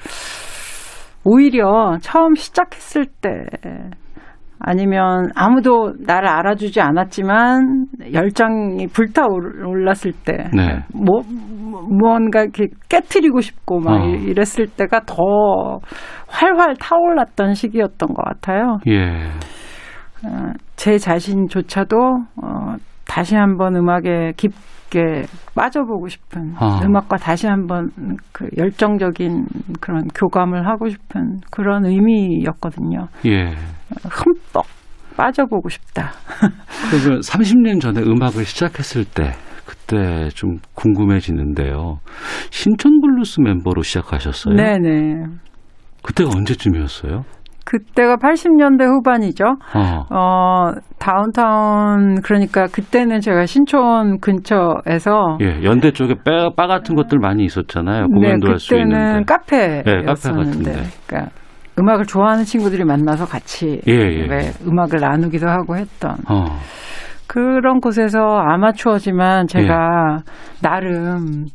[1.24, 3.30] 오히려 처음 시작했을 때
[4.60, 10.80] 아니면 아무도 나를 알아주지 않았지만 열정이 불타올랐을 때 네.
[10.94, 11.22] 뭐,
[11.90, 14.06] 무언가 이렇게 깨트리고 싶고 막 어.
[14.08, 15.80] 이랬을 때가 더
[16.28, 18.78] 활활 타올랐던 시기였던 것 같아요.
[18.88, 19.30] 예.
[20.26, 25.24] 어, 제 자신조차도 어, 다시 한번 음악에 깊게
[25.56, 26.82] 빠져보고 싶은 아.
[26.84, 27.90] 음악과 다시 한번
[28.32, 29.46] 그 열정적인
[29.82, 33.08] 그런 교감을 하고 싶은 그런 의미였거든요.
[33.26, 33.54] 예.
[34.10, 34.66] 흠뻑
[35.16, 36.12] 빠져보고 싶다.
[36.90, 39.34] 그러면 30년 전에 음악을 시작했을 때
[39.66, 42.00] 그때 좀 궁금해지는데요.
[42.50, 44.56] 신촌 블루스 멤버로 시작하셨어요?
[44.56, 45.26] 네네.
[46.04, 47.24] 그때가 언제쯤이었어요?
[47.66, 49.46] 그때가 80년대 후반이죠.
[49.46, 50.06] 어.
[50.10, 57.44] 어, 다운타운, 그러니까 그때는 제가 신촌 근처에서 예, 연대 쪽에 바, 바 같은 것들 많이
[57.46, 58.08] 있었잖아요.
[58.08, 59.24] 네, 공연도 할수 그때는 있는데.
[59.26, 60.90] 카페였었는데, 카페 같은데.
[61.08, 61.32] 그러니까
[61.80, 64.28] 음악을 좋아하는 친구들이 만나서 같이 예, 예.
[64.30, 66.46] 왜 음악을 나누기도 하고 했던 어.
[67.28, 70.20] 그런 곳에서 아마추어지만 제가
[70.62, 71.46] 나름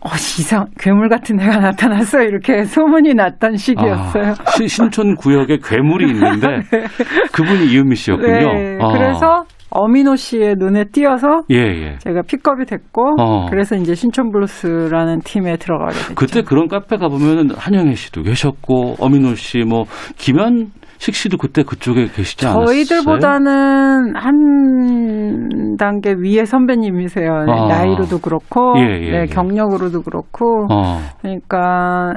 [0.00, 4.34] 어, 이상 괴물 같은 애가 나타났어 이렇게 소문이 났던 시기였어요.
[4.46, 6.60] 아, 시- 신촌 구역에 괴물이 있는데
[7.32, 8.52] 그분이 이은미 씨였군요.
[8.52, 8.92] 네, 아.
[8.92, 11.98] 그래서 엄인호 씨의 눈에 띄어서 예, 예.
[11.98, 13.46] 제가 픽업이 됐고 어.
[13.50, 16.14] 그래서 이제 신촌 블루스라는 팀에 들어가게 됐죠.
[16.14, 19.84] 그때 그런 카페 가보면은 한영애 씨도 계셨고 엄인호 씨, 뭐
[20.16, 22.66] 김현 식 씨도 그때 그쪽에 계시지 않았어요?
[22.66, 27.44] 저희들보다는 한 단계 위에 선배님이세요.
[27.48, 27.66] 아.
[27.68, 29.26] 나이로도 그렇고, 예, 예, 네, 예.
[29.26, 30.66] 경력으로도 그렇고.
[30.70, 32.14] 어, 그러니까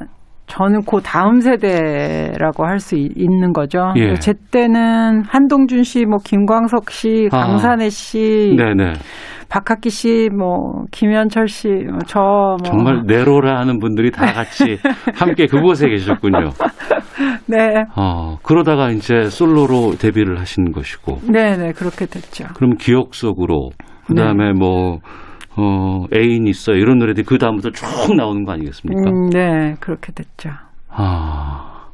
[0.48, 3.94] 저는 그 다음 세대라고 할 수 있는 거죠.
[3.96, 4.16] 예.
[4.16, 7.38] 제 때는 한동준 씨, 뭐 김광석 씨, 아.
[7.46, 8.94] 강산혜 씨, 네네.
[9.52, 12.58] 박학기 씨, 뭐 김현철 씨, 뭐저 뭐.
[12.64, 14.78] 정말 네로라 하는 분들이 다 같이
[15.14, 16.52] 함께 그곳에 계셨군요.
[17.48, 22.46] 네, 어, 그러다가 이제 솔로로 데뷔를 하신 것이고, 네, 네 그렇게 됐죠.
[22.56, 23.72] 그럼 기억 속으로,
[24.06, 24.24] 그 네.
[24.24, 25.00] 다음에 뭐,
[25.58, 29.12] 어, 애인 있어 이런 노래들이 그 다음부터 쭉 나오는 거 아니겠습니까?
[29.12, 30.52] 음, 네, 그렇게 됐죠.
[30.88, 31.90] 아,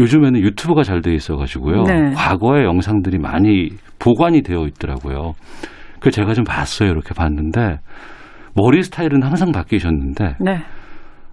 [0.00, 1.84] 요즘에는 유튜브가 잘 돼 있어가지고요.
[1.84, 2.10] 네.
[2.16, 3.68] 과거의 영상들이 많이
[4.00, 5.34] 보관이 되어 있더라고요.
[6.00, 6.90] 그 제가 좀 봤어요.
[6.90, 7.78] 이렇게 봤는데
[8.54, 10.58] 머리 스타일은 항상 바뀌셨는데 네.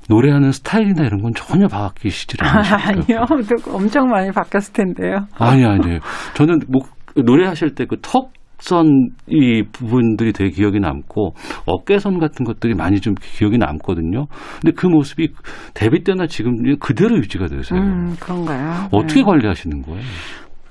[0.09, 2.89] 노래하는 스타일이나 이런 건 전혀 바뀌시질 않으십니까?
[2.89, 3.25] 아니요,
[3.73, 5.27] 엄청 많이 바뀌었을 텐데요.
[5.39, 5.99] 아니 아니에요.
[6.33, 6.81] 저는 뭐
[7.15, 11.33] 노래하실 때 그 턱 선 이 부분들이 되게 기억에 남고
[11.65, 14.27] 어깨선 같은 것들이 많이 좀 기억에 남거든요.
[14.61, 15.33] 근데 그 모습이
[15.73, 17.81] 데뷔 때나 지금 그대로 유지가 되세요.
[17.81, 18.87] 음, 그런가요?
[18.93, 19.23] 어떻게 네.
[19.25, 20.01] 관리하시는 거예요?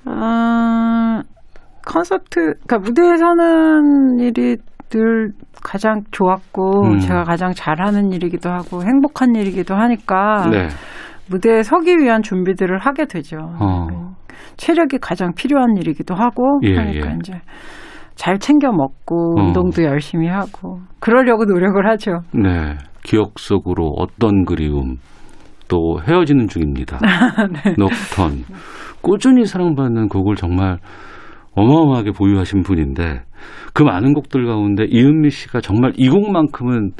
[0.07, 1.23] 아,
[1.87, 4.57] 콘서트, 그러니까 무대에 서는 일이
[4.91, 5.31] 늘
[5.63, 6.99] 가장 좋았고 음.
[6.99, 10.69] 제가 가장 잘하는 일이기도 하고 행복한 일이기도 하니까 네.
[11.31, 13.39] 무대에 서기 위한 준비들을 하게 되죠.
[13.39, 13.87] 어.
[14.57, 17.17] 체력이 가장 필요한 일이기도 하고 예, 하니까 예.
[17.21, 17.41] 이제
[18.15, 19.43] 잘 챙겨 먹고 어.
[19.43, 22.21] 운동도 열심히 하고 그러려고 노력을 하죠.
[22.35, 22.77] 네.
[23.03, 24.97] 기억 속으로 어떤 그리움
[25.69, 26.99] 또 헤어지는 중입니다.
[27.65, 27.75] 네.
[27.79, 28.45] 녹턴
[29.01, 30.79] 꾸준히 사랑받는 곡을 정말
[31.55, 33.23] 어마어마하게 보유하신 분인데
[33.75, 36.93] 그 많은 곡들 가운데 이은미 씨가 정말 이 곡만큼은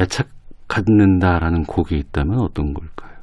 [0.00, 0.28] 애착
[0.68, 3.14] 갖는다라는 곡이 있다면 어떤 걸까요?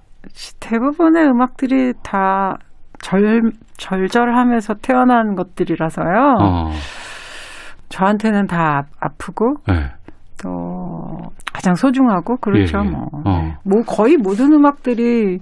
[0.60, 2.56] 대부분의 음악들이 다
[3.00, 3.42] 절,
[3.78, 6.36] 절절하면서 태어난 것들이라서요.
[6.40, 6.72] 어,
[7.90, 9.74] 저한테는 다 아- 아프고 네.
[10.42, 11.18] 또
[11.52, 12.90] 가장 소중하고 그렇죠 예, 예.
[12.90, 13.08] 뭐.
[13.12, 13.22] 어.
[13.26, 13.56] 네.
[13.66, 15.40] 뭐 거의 모든 음악들이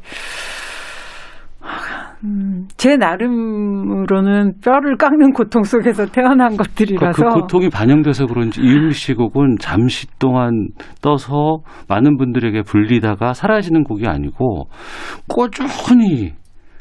[2.24, 8.62] 음, 제 나름으로는 뼈를 깎는 고통 속에서 태어난 그, 것들이라서 그 고통이 반영돼서 그런지
[8.92, 10.68] 씨 곡은 잠시 동안
[11.02, 14.68] 떠서 많은 분들에게 불리다가 사라지는 곡이 아니고
[15.28, 16.34] 꾸준히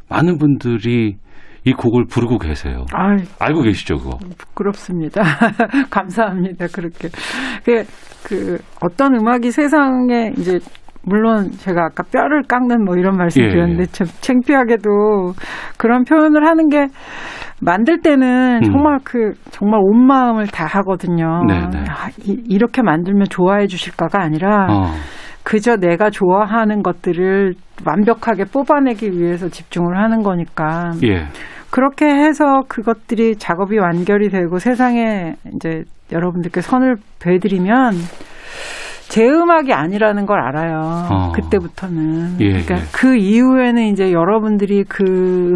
[0.08, 1.18] 많은 분들이
[1.64, 2.86] 이 곡을 부르고 계세요.
[2.94, 4.18] 아이, 알고 계시죠, 그거?
[4.38, 5.22] 부끄럽습니다.
[5.90, 6.66] 감사합니다.
[6.68, 7.08] 그렇게.
[7.64, 7.84] 그,
[8.24, 10.58] 그, 어떤 음악이 세상에 이제,
[11.08, 13.86] 물론 제가 아까 뼈를 깎는 뭐 이런 말씀 예, 드렸는데 예.
[13.86, 15.32] 참 창피하게도
[15.76, 16.86] 그런 표현을 하는 게
[17.60, 18.62] 만들 때는 음.
[18.62, 21.42] 정말 그, 정말 온 마음을 다 하거든요.
[21.46, 21.84] 네, 네.
[21.88, 24.84] 아, 이, 렇게 만들면 좋아해 주실까가 아니라 어,
[25.42, 27.54] 그저 내가 좋아하는 것들을
[27.84, 30.92] 완벽하게 뽑아내기 위해서 집중을 하는 거니까.
[31.04, 31.26] 예.
[31.70, 37.92] 그렇게 해서 그것들이 작업이 완결이 되고 세상에 이제 여러분들께 선을 배드리면
[39.08, 41.06] 제 음악이 아니라는 걸 알아요.
[41.10, 41.32] 어.
[41.32, 42.40] 그때부터는.
[42.40, 42.80] 예, 그러니까 예.
[42.92, 45.02] 그 이후에는 이제 여러분들이 그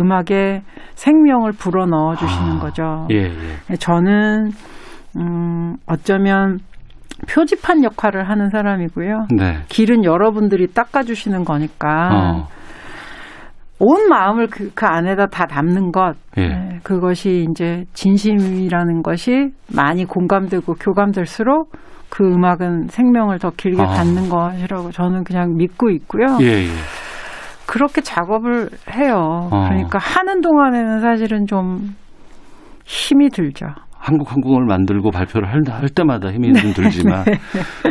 [0.00, 0.62] 음악에
[0.94, 3.06] 생명을 불어 넣어 주시는 아, 거죠.
[3.10, 3.30] 예,
[3.70, 3.76] 예.
[3.76, 4.50] 저는
[5.18, 6.58] 음 어쩌면
[7.28, 9.26] 표지판 역할을 하는 사람이고요.
[9.36, 9.58] 네.
[9.68, 12.48] 길은 여러분들이 닦아 주시는 거니까 어,
[13.78, 16.48] 온 마음을 그, 그 안에다 다 담는 것, 예.
[16.48, 21.70] 네, 그것이 이제 진심이라는 것이 많이 공감되고 교감될수록
[22.12, 23.86] 그 음악은 생명을 더 길게 아.
[23.86, 26.36] 갖는 것이라고 저는 그냥 믿고 있고요.
[26.42, 26.68] 예, 예.
[27.66, 29.48] 그렇게 작업을 해요.
[29.50, 29.68] 어.
[29.68, 31.96] 그러니까 하는 동안에는 사실은 좀
[32.84, 33.64] 힘이 들죠.
[33.96, 36.60] 한국 한국어를 만들고 발표를 할, 할 때마다 힘이 네.
[36.60, 37.24] 좀 들지만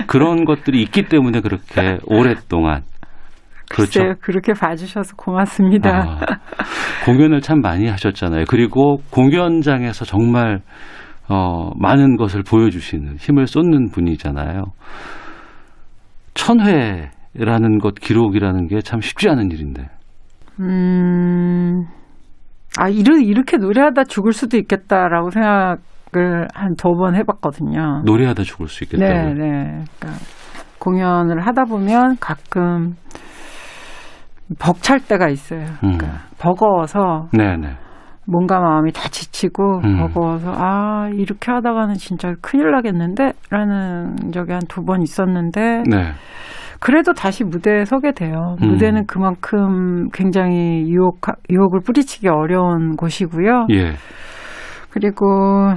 [0.05, 2.83] 그런 것들이 있기 때문에 그렇게 오랫동안
[3.71, 4.01] 그렇죠.
[4.01, 5.89] 글쎄요, 그렇게 봐주셔서 고맙습니다.
[5.89, 6.19] 아,
[7.05, 8.43] 공연을 참 많이 하셨잖아요.
[8.49, 10.59] 그리고 공연장에서 정말
[11.31, 14.63] 어, 많은 것을 보여주시는 힘을 쏟는 분이잖아요.
[16.33, 19.87] 천회라는 것 기록이라는 게 참 쉽지 않은 일인데.
[20.59, 21.85] 음,
[22.77, 28.01] 아, 이르, 이렇게 노래하다 죽을 수도 있겠다라고 생각을 한 두 번 해봤거든요.
[28.05, 29.09] 노래하다 죽을 수 있겠다고.
[29.11, 29.83] 네, 네.
[29.99, 30.19] 그러니까
[30.79, 32.95] 공연을 하다 보면 가끔
[34.59, 35.61] 벅찰 때가 있어요.
[35.83, 35.97] 음.
[35.97, 37.69] 그러니까 버거워서 네, 네.
[38.27, 39.97] 몸과 마음이 다 지치고 음.
[39.99, 46.11] 버거워서 아 이렇게 하다가는 진짜 큰일 나겠는데라는 적이 한 두 번 있었는데 네.
[46.79, 48.55] 그래도 다시 무대에 서게 돼요.
[48.61, 48.69] 음.
[48.69, 51.19] 무대는 그만큼 굉장히 유혹
[51.49, 53.67] 유혹을 뿌리치기 어려운 곳이고요.
[53.71, 53.93] 예.
[54.89, 55.73] 그리고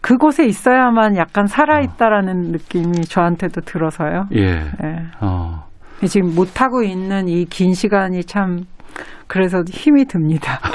[0.00, 4.26] 그곳에 있어야만 약간 살아있다라는 느낌이 저한테도 들어서요.
[4.36, 4.44] 예.
[4.44, 4.96] 예.
[5.20, 5.64] 어.
[6.06, 8.60] 지금 못하고 있는 이 긴 시간이 참
[9.26, 10.58] 그래서 힘이 듭니다.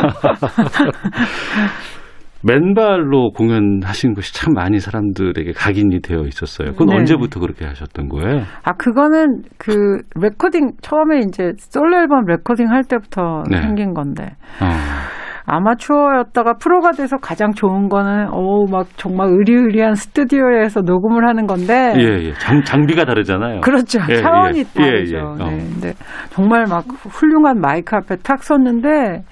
[2.45, 6.74] 맨발로 공연하신 것이 참 많이 사람들에게 각인이 되어 있었어요.
[6.74, 6.95] 그건 네.
[6.97, 8.41] 언제부터 그렇게 하셨던 거예요?
[8.64, 13.61] 아, 그거는 그 레코딩, 처음에 이제 솔로 앨범 레코딩 할 때부터 네.
[13.61, 14.36] 생긴 건데.
[14.61, 15.23] 어.
[15.46, 21.94] 아마추어였다가 프로가 돼서 가장 좋은 거는, 어우, 막 정말 의리의리한 스튜디오에서 녹음을 하는 건데.
[21.98, 22.34] 예, 예.
[22.34, 23.62] 장, 장비가 다르잖아요.
[23.62, 24.00] 그렇죠.
[24.10, 24.64] 예, 차원이 예.
[24.64, 25.16] 다르죠.
[25.16, 25.24] 예, 예.
[25.24, 25.34] 어.
[25.50, 25.58] 네.
[25.58, 25.94] 근데
[26.30, 29.24] 정말 막 훌륭한 마이크 앞에 탁 섰는데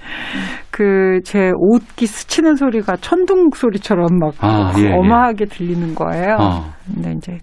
[0.69, 4.91] 그 제 옷기 스치는 소리가 천둥 소리처럼 막 아, 예, 예.
[4.93, 6.35] 어마하게 들리는 거예요.
[6.39, 6.73] 어.
[6.93, 7.37] 근데 이제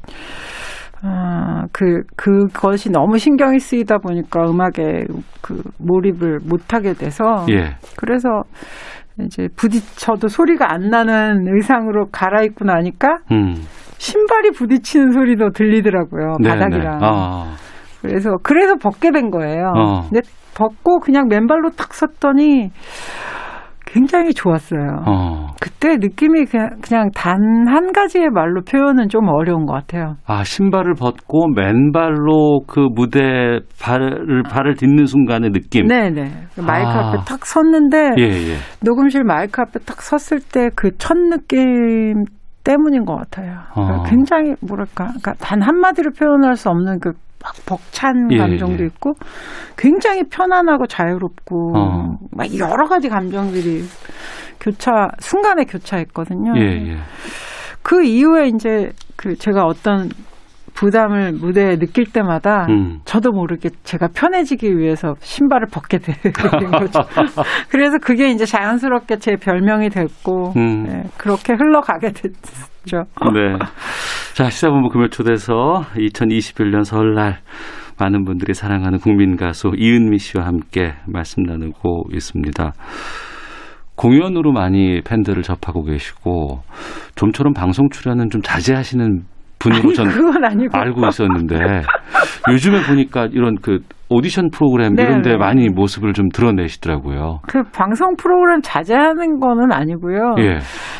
[1.03, 5.05] 아, 그, 그것이 너무 신경이 쓰이다 보니까 음악에
[5.41, 7.77] 그 몰입을 못 하게 돼서 예.
[7.97, 8.43] 그래서
[9.21, 13.55] 이제 부딪혀도 소리가 안 나는 의상으로 갈아입고 나니까 음.
[13.99, 16.37] 신발이 부딪히는 소리도 들리더라고요.
[16.41, 16.99] 네, 바닥이랑.
[16.99, 17.07] 네.
[17.07, 17.55] 아.
[18.01, 19.73] 그래서 그래서 벗게 된 거예요.
[19.75, 20.03] 어.
[20.09, 20.21] 근데
[20.57, 22.71] 벗고 그냥 맨발로 탁 섰더니
[23.91, 25.03] 굉장히 좋았어요.
[25.07, 25.47] 어.
[25.61, 30.17] 그때 느낌이 그냥, 그냥 단 한 가지의 말로 표현은 좀 어려운 것 같아요.
[30.27, 35.87] 아, 신발을 벗고 맨발로 그 무대 발을 발을 딛는 순간의 느낌.
[35.87, 36.25] 네네.
[36.67, 37.09] 마이크 아.
[37.09, 38.57] 앞에 탁 섰는데 예, 예.
[38.85, 42.25] 녹음실 마이크 앞에 딱 섰을 때 그 첫 느낌
[42.65, 43.61] 때문인 것 같아요.
[43.75, 44.03] 어.
[44.05, 47.13] 굉장히 뭐랄까, 그러니까 단 한마디로 표현할 수 없는 그
[47.43, 48.87] 막 벅찬 예, 감정도 예.
[48.87, 49.15] 있고
[49.77, 52.19] 굉장히 편안하고 자유롭고 어.
[52.33, 53.85] 막 여러 가지 감정들이
[54.61, 56.53] 교차 순간에 교차했거든요.
[56.57, 56.97] 예, 예.
[57.83, 60.11] 그 이후에 이제 그 제가 어떤
[60.79, 63.01] 부담을 무대에 느낄 때마다 음.
[63.05, 66.21] 저도 모르게 제가 편해지기 위해서 신발을 벗게 되는
[66.71, 67.01] 거죠.
[67.69, 70.85] 그래서 그게 이제 자연스럽게 제 별명이 됐고 음.
[70.85, 73.07] 네, 그렇게 흘러가게 됐죠.
[73.35, 73.59] 네.
[74.35, 77.39] 자, 시사본부 금요 초대서 2021년 설날
[77.99, 82.73] 많은 분들이 사랑하는 국민 가수 이은미 씨와 함께 말씀 나누고 있습니다.
[83.97, 86.61] 공연으로 많이 팬들을 접하고 계시고
[87.17, 89.25] 좀처럼 방송 출연은 좀 자제하시는
[89.67, 91.83] 아니, 전 그건 아니고 알고 있었는데
[92.51, 93.81] 요즘에 보니까 이런 그
[94.11, 95.37] 오디션 프로그램 네, 이런 데 네.
[95.37, 97.41] 많이 모습을 좀 드러내시더라고요.
[97.47, 100.37] 그 방송 프로그램 자제하는 거는 아니고요.
[100.39, 100.59] 예.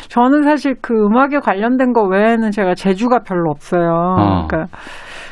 [0.09, 3.89] 저는 사실 그 음악에 관련된 거 외에는 제가 재주가 별로 없어요.
[3.89, 4.47] 어.
[4.47, 4.77] 그러니까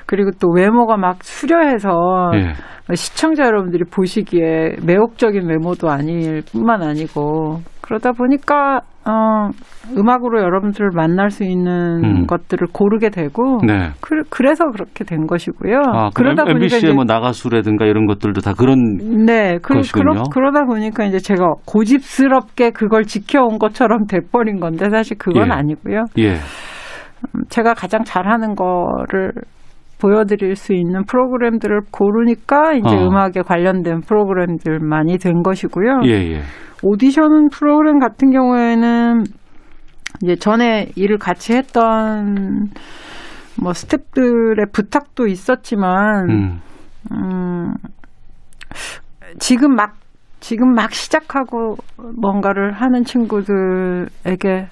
[0.08, 2.54] 그리고 또 외모가 막 수려해서 예.
[2.96, 9.50] 시청자 여러분들이 보시기에 매혹적인 외모도 아닐 뿐만 아니고 그러다 보니까 어,
[9.98, 12.28] 음악으로 여러분들을 만날 수 있는 음.
[12.28, 13.92] 것들을 고르게 되고 네.
[14.02, 15.78] 그, 그래서 그렇게 된 것이고요.
[15.94, 20.12] 아, 그러다 보니까 MBC의 뭐 나가수라든가 이런 것들도 다 그런 네, 그, 것이군요.
[20.12, 25.52] 그러, 그러다 보니까 이제 제가 고집스럽게 그걸 지켜온 것처럼 돼버린 건데 사실 그건 예.
[25.52, 26.04] 아니고요.
[26.18, 26.32] 예.
[26.34, 29.32] 음, 제가 가장 잘하는 거를
[30.00, 33.08] 보여드릴 수 있는 프로그램들을 고르니까 이제 어.
[33.08, 36.02] 음악에 관련된 프로그램들만이 된 것이고요.
[36.06, 36.42] 예, 예.
[36.84, 39.24] 오디션 프로그램 같은 경우에는
[40.24, 42.70] 이제 전에 일을 같이 했던
[43.62, 46.62] 뭐 스탭들의 부탁도 있었지만 음.
[47.12, 47.74] 음,
[49.40, 49.96] 지금 막
[50.40, 51.76] 지금 막 시작하고
[52.22, 54.68] 뭔가를 하는 친구들에게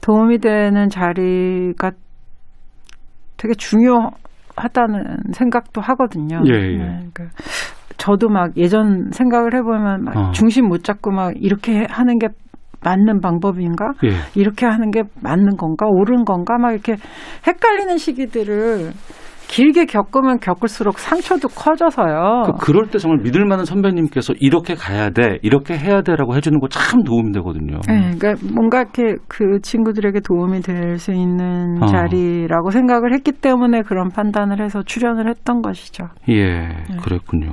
[0.00, 1.92] 도움이 되는 자리가
[3.36, 4.10] 되게 중요
[4.58, 6.42] 하다는 생각도 하거든요.
[6.46, 6.76] 예, 예.
[6.76, 7.24] 그러니까
[7.96, 10.30] 저도 막 예전 생각을 해보면 막 어.
[10.32, 12.28] 중심 못 잡고 막 이렇게 하는 게
[12.82, 13.92] 맞는 방법인가?
[14.04, 14.10] 예.
[14.40, 15.86] 이렇게 하는 게 맞는 건가?
[15.88, 16.58] 옳은 건가?
[16.58, 16.94] 막 이렇게
[17.46, 18.92] 헷갈리는 시기들을
[19.48, 22.42] 길게 겪으면 겪을수록 상처도 커져서요.
[22.46, 26.68] 그, 그럴 때 정말 믿을 만한 선배님께서 이렇게 가야 돼, 이렇게 해야 돼라고 해주는 거
[26.68, 27.80] 참 도움이 되거든요.
[27.88, 31.86] 네, 그러니까 뭔가 이렇게 그 친구들에게 도움이 될 수 있는 어.
[31.86, 36.04] 자리라고 생각을 했기 때문에 그런 판단을 해서 출연을 했던 것이죠.
[36.28, 36.68] 예,
[37.02, 37.52] 그랬군요.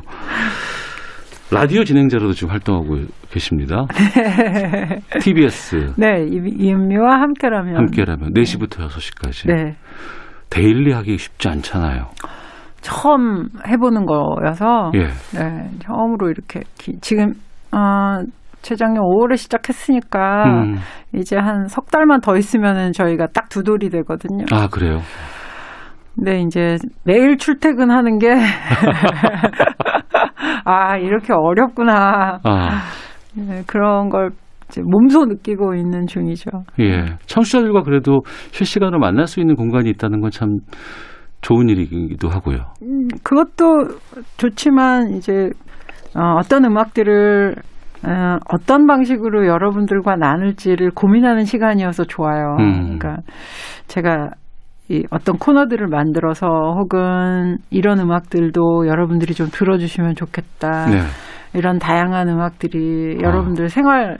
[1.51, 2.97] 라디오 진행자로도 지금 활동하고
[3.29, 3.85] 계십니다.
[5.21, 7.77] TBS 네, 이- 이은미와 함께라면.
[7.77, 9.47] 함께라면 4시부터 6시까지.
[9.47, 9.75] 네.
[10.55, 12.05] 데일리 하기 쉽지 않잖아요.
[12.81, 15.07] 처음 해보는 거여서 예.
[15.37, 17.33] 네, 처음으로 이렇게 기- 지금
[17.73, 18.21] 어,
[18.61, 20.75] 재작년 5월에 시작했으니까 음.
[21.13, 24.45] 이제 한 석 달만 더 있으면은 저희가 딱 두 돌이 되거든요.
[24.53, 24.99] 아, 그래요?
[26.15, 28.29] 근데 이제 매일 출퇴근하는 게
[30.65, 32.39] 아, 이렇게 어렵구나.
[32.43, 32.69] 아,
[33.35, 34.29] 네, 그런 걸
[34.83, 36.49] 몸소 느끼고 있는 중이죠.
[36.81, 37.17] 예.
[37.25, 40.57] 청취자들과 그래도 실시간으로 만날 수 있는 공간이 있다는 건 참
[41.45, 42.57] 좋은 일이기도 하고요.
[42.81, 43.99] 음, 그것도
[44.37, 45.49] 좋지만 이제
[46.17, 47.55] 어, 어떤 음악들을
[48.07, 52.55] 어, 어떤 방식으로 여러분들과 나눌지를 고민하는 시간이어서 좋아요.
[52.59, 52.97] 음.
[52.97, 53.17] 그러니까
[53.87, 54.31] 제가
[54.89, 60.85] 이 어떤 코너들을 만들어서 혹은 이런 음악들도 여러분들이 좀 들어주시면 좋겠다.
[60.87, 60.99] 네.
[61.55, 64.17] 이런 다양한 음악들이 여러분들 생활에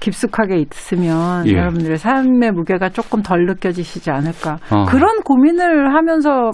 [0.00, 1.52] 깊숙하게 있으면 예.
[1.52, 4.58] 여러분들의 삶의 무게가 조금 덜 느껴지시지 않을까.
[4.70, 4.84] 어.
[4.86, 6.50] 그런 고민을 하면서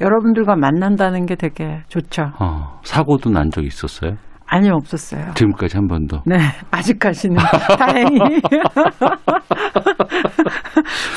[0.00, 2.30] 여러분들과 만난다는 게 되게 좋죠.
[2.38, 4.16] 어, 사고도 난 적 있었어요?
[4.48, 5.32] 아니요, 없었어요.
[5.34, 6.20] 지금까지 한 번도.
[6.24, 6.36] 네,
[6.70, 7.36] 아직까지는
[7.78, 8.18] 다행히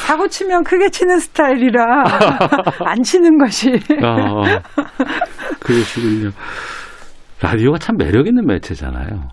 [0.07, 1.83] 사고 치면 크게 치는 스타일이라
[2.85, 3.73] 안 치는 것이
[4.03, 4.43] 어, 어.
[5.59, 6.31] 그러시군요.
[7.41, 9.29] 라디오가 참 매력 있는 매체잖아요.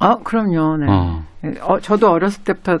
[0.00, 0.76] 어, 그럼요.
[0.76, 0.86] 네.
[0.88, 1.22] 어.
[1.62, 2.78] 어, 저도 어렸을 때부터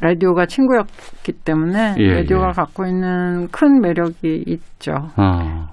[0.00, 2.52] 라디오가 친구였기 때문에 예, 라디오가 예.
[2.52, 4.92] 갖고 있는 큰 매력이 있죠.
[5.16, 5.68] 어.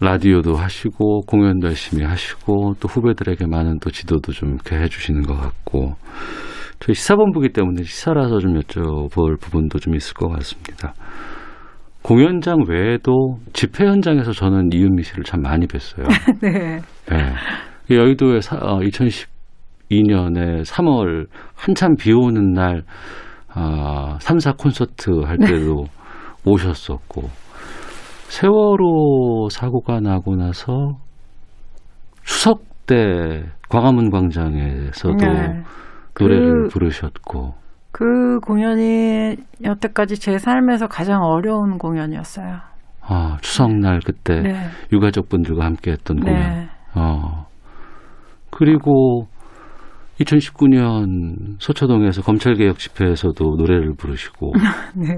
[0.00, 5.94] 라디오도 하시고 공연도 열심히 하시고 또 후배들에게 많은 또 지도도 좀 이렇게 해주시는 것 같고
[6.80, 10.92] 저희 시사본부기 때문에 시사라서 좀 여쭤볼 부분도 좀 있을 것 같습니다.
[12.06, 16.06] 공연장 외에도 집회 현장에서 저는 이은미 씨를 참 많이 뵀어요.
[16.40, 16.78] 네.
[17.10, 17.34] 네.
[17.90, 21.26] 여의도에 사, 어, 2012년에 3월
[21.56, 22.84] 한참 비 오는 날
[23.52, 25.86] 아, 3사 콘서트 할 때도
[26.44, 27.22] 오셨었고
[28.28, 30.98] 세월호 사고가 나고 나서
[32.22, 35.62] 추석 때 광화문 광장에서도 네.
[36.20, 37.54] 노래를 그- 부르셨고
[37.98, 42.58] 그 공연이 여태까지 제 삶에서 가장 어려운 공연이었어요.
[43.00, 44.68] 아, 추석날 그때 네.
[44.92, 46.38] 유가족분들과 함께 했던 공연.
[46.38, 46.68] 네.
[46.94, 47.46] 어.
[48.50, 49.28] 그리고
[50.20, 54.52] 2019년 서초동에서 검찰개혁 집회에서도 노래를 부르시고,
[54.94, 55.16] 네.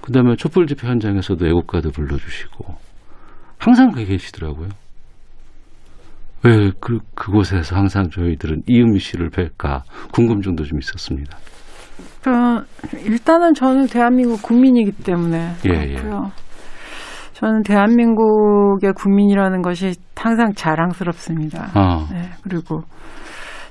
[0.00, 2.74] 그 다음에 촛불 집회 현장에서도 애국가도 불러주시고,
[3.58, 4.70] 항상 거기 계시더라고요.
[6.42, 9.82] 왜 그, 그곳에서 항상 저희들은 이은미 씨를 뵐까
[10.14, 11.36] 궁금증도 좀 있었습니다.
[12.22, 12.30] 그
[13.04, 16.30] 일단은 저는 대한민국 국민이기 때문에 예, 그렇고요.
[17.34, 21.70] 저는 대한민국의 국민이라는 것이 항상 자랑스럽습니다.
[21.76, 22.06] 어.
[22.12, 22.82] 네, 그리고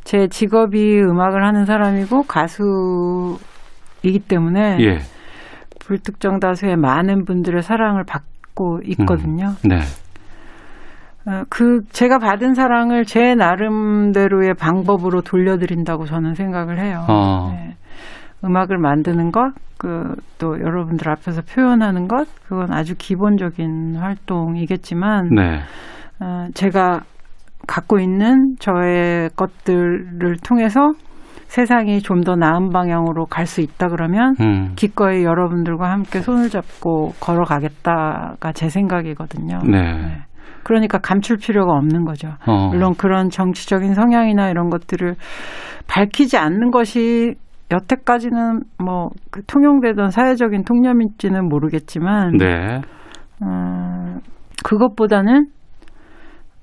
[0.05, 4.99] 제 직업이 음악을 하는 사람이고 가수이기 때문에 예,
[5.85, 9.53] 불특정 다수의 많은 분들의 사랑을 받고 있거든요.
[9.65, 9.79] 네.
[11.25, 17.05] 어, 그 제가 받은 사랑을 제 나름대로의 방법으로 돌려드린다고 저는 생각을 해요.
[17.09, 17.51] 어.
[17.51, 17.75] 네.
[18.47, 25.59] 음악을 만드는 것, 그 또 여러분들 앞에서 표현하는 것, 그건 아주 기본적인 활동이겠지만 네.
[26.19, 27.01] 어, 제가
[27.67, 30.91] 갖고 있는 저의 것들을 통해서
[31.47, 34.73] 세상이 좀 더 나은 방향으로 갈 수 있다 그러면 음.
[34.75, 39.59] 기꺼이 여러분들과 함께 손을 잡고 걸어가겠다가 제 생각이거든요.
[39.63, 40.17] 네.
[40.63, 42.29] 그러니까 감출 필요가 없는 거죠.
[42.45, 42.67] 어.
[42.67, 45.15] 물론 그런 정치적인 성향이나 이런 것들을
[45.87, 47.35] 밝히지 않는 것이
[47.72, 52.82] 여태까지는 뭐 그 통용되던 사회적인 통념인지는 모르겠지만 네.
[53.43, 54.20] 음,
[54.63, 55.47] 그것보다는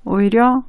[0.03, 0.61] 오히려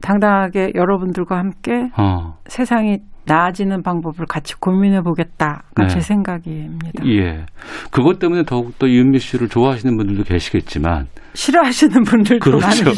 [0.00, 2.34] 당당하게 여러분들과 함께 어.
[2.46, 2.98] 세상이
[3.28, 5.86] 나아지는 방법을 같이 고민해 보겠다가 네.
[5.88, 7.04] 제 생각입니다.
[7.06, 7.44] 예.
[7.92, 11.06] 그것 때문에 더욱더 이은미 씨를 좋아하시는 분들도 계시겠지만.
[11.34, 12.90] 싫어하시는 분들도 그렇죠.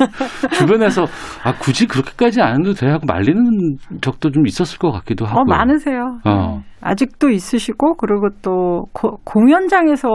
[0.56, 1.04] 주변에서,
[1.44, 5.40] 아, 굳이 그렇게까지 안 해도 돼 하고 말리는 적도 좀 있었을 것 같기도 하고.
[5.40, 6.18] 어, 많으세요.
[6.24, 6.56] 어.
[6.58, 6.64] 네.
[6.80, 10.08] 아직도 있으시고, 그리고 또 고- 공연장에서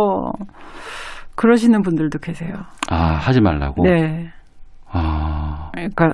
[1.36, 2.52] 그러시는 분들도 계세요.
[2.90, 3.84] 아, 하지 말라고?
[3.84, 4.30] 네.
[4.92, 6.10] 아, 그러니까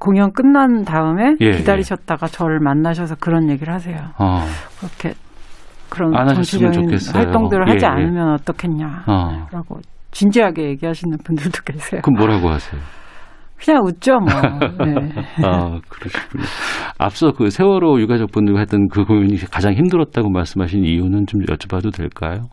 [0.00, 3.96] 공연 끝난 다음에 예, 기다리셨다가 저를 만나셔서 그런 얘기를 하세요.
[4.18, 4.40] 어,
[4.80, 5.14] 그렇게
[5.90, 7.22] 그런 정치적인 좋겠어요.
[7.22, 7.88] 활동들을 예, 하지 예.
[7.88, 9.04] 않으면 어떻겠냐.
[9.06, 9.46] 어.
[9.52, 9.78] 라고
[10.10, 12.00] 진지하게 얘기하시는 분들도 계세요.
[12.02, 12.80] 그럼 뭐라고 하세요?
[13.62, 14.26] 그냥 웃죠, 뭐.
[14.86, 15.12] 네.
[15.44, 16.44] 아, 그러시군요.
[16.98, 22.48] 앞서 그 세월호 유가족 분들과 했던 그 공연이 가장 힘들었다고 말씀하신 이유는 좀 여쭤봐도 될까요?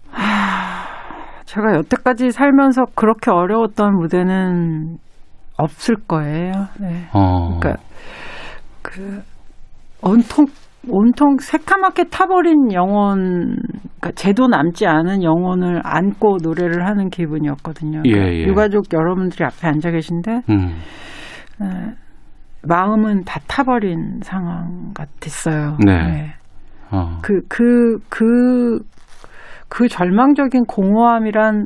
[1.45, 4.97] 제가 여태까지 살면서 그렇게 어려웠던 무대는
[5.57, 6.51] 없을 거예요.
[6.79, 7.07] 네.
[7.13, 7.83] 어, 그러니까
[8.81, 9.21] 그
[10.01, 10.45] 온통
[10.89, 13.57] 온통 새카맣게 타버린 영혼,
[13.99, 18.03] 그러니까 제도 남지 않은 영혼을 안고 노래를 하는 기분이었거든요.
[18.05, 18.43] 예, 그러니까 예.
[18.43, 20.75] 유가족 여러분들이 앞에 앉아 계신데 음,
[21.61, 21.93] 에,
[22.63, 25.77] 마음은 다 타버린 상황 같았어요.
[25.85, 26.33] 네.
[26.89, 28.79] 어, 그, 그, 그,
[29.67, 31.65] 그 절망적인 공허함이란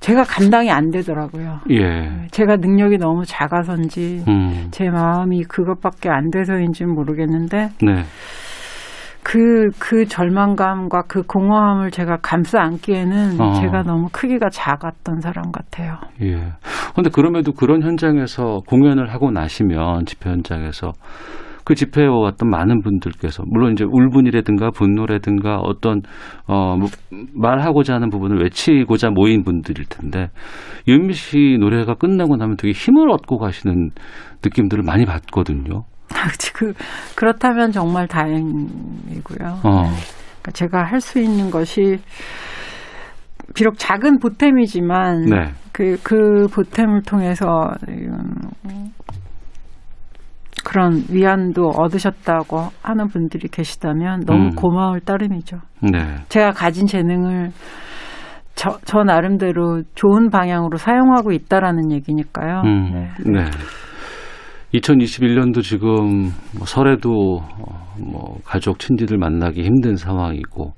[0.00, 1.60] 제가 감당이 안 되더라고요.
[1.70, 8.04] 예, 제가 능력이 너무 작아서인지 음, 제 마음이 그것밖에 안 돼서인지는 모르겠는데 네,
[9.22, 13.52] 그, 그 절망감과 그 공허함을 제가 감싸 안기에는 어.
[13.52, 15.98] 제가 너무 크기가 작았던 사람 같아요.
[16.22, 16.52] 예.
[16.94, 20.92] 근데 그럼에도 그런 현장에서 공연을 하고 나시면 집회 현장에서
[21.70, 26.02] 그 집회에 왔던 많은 분들께서 물론 이제 울분이라든가 분노라든가 어떤
[26.48, 26.88] 어 뭐,
[27.32, 30.30] 말하고자 하는 부분을 외치고자 모인 분들일 텐데
[30.88, 33.90] 유미 씨 노래가 끝나고 나면 되게 힘을 얻고 가시는
[34.42, 35.84] 느낌들을 많이 받거든요.
[36.54, 36.72] 그,
[37.14, 39.60] 그렇다면 정말 다행이고요.
[39.62, 39.70] 어.
[40.42, 41.98] 그러니까 제가 할 수 있는 것이
[43.54, 45.52] 비록 작은 보탬이지만 네.
[45.70, 48.90] 그, 그 보탬을 통해서 음,
[50.70, 54.50] 그런 위안도 얻으셨다고 하는 분들이 계시다면 너무 음.
[54.54, 55.56] 고마울 따름이죠.
[55.82, 55.98] 네.
[56.28, 57.50] 제가 가진 재능을
[58.54, 62.62] 저, 저 나름대로 좋은 방향으로 사용하고 있다라는 얘기니까요.
[62.64, 63.10] 음, 네.
[63.32, 63.50] 네.
[64.74, 70.74] 2021년도 지금 뭐 설에도 어, 뭐 가족 친지들 만나기 힘든 상황이고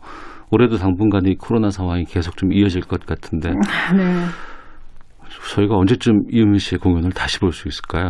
[0.51, 4.25] 올해도 당분간 이 코로나 상황이 계속 좀 이어질 것 같은데 네.
[5.55, 8.09] 저희가 언제쯤 이은미 씨의 공연을 다시 볼 수 있을까요?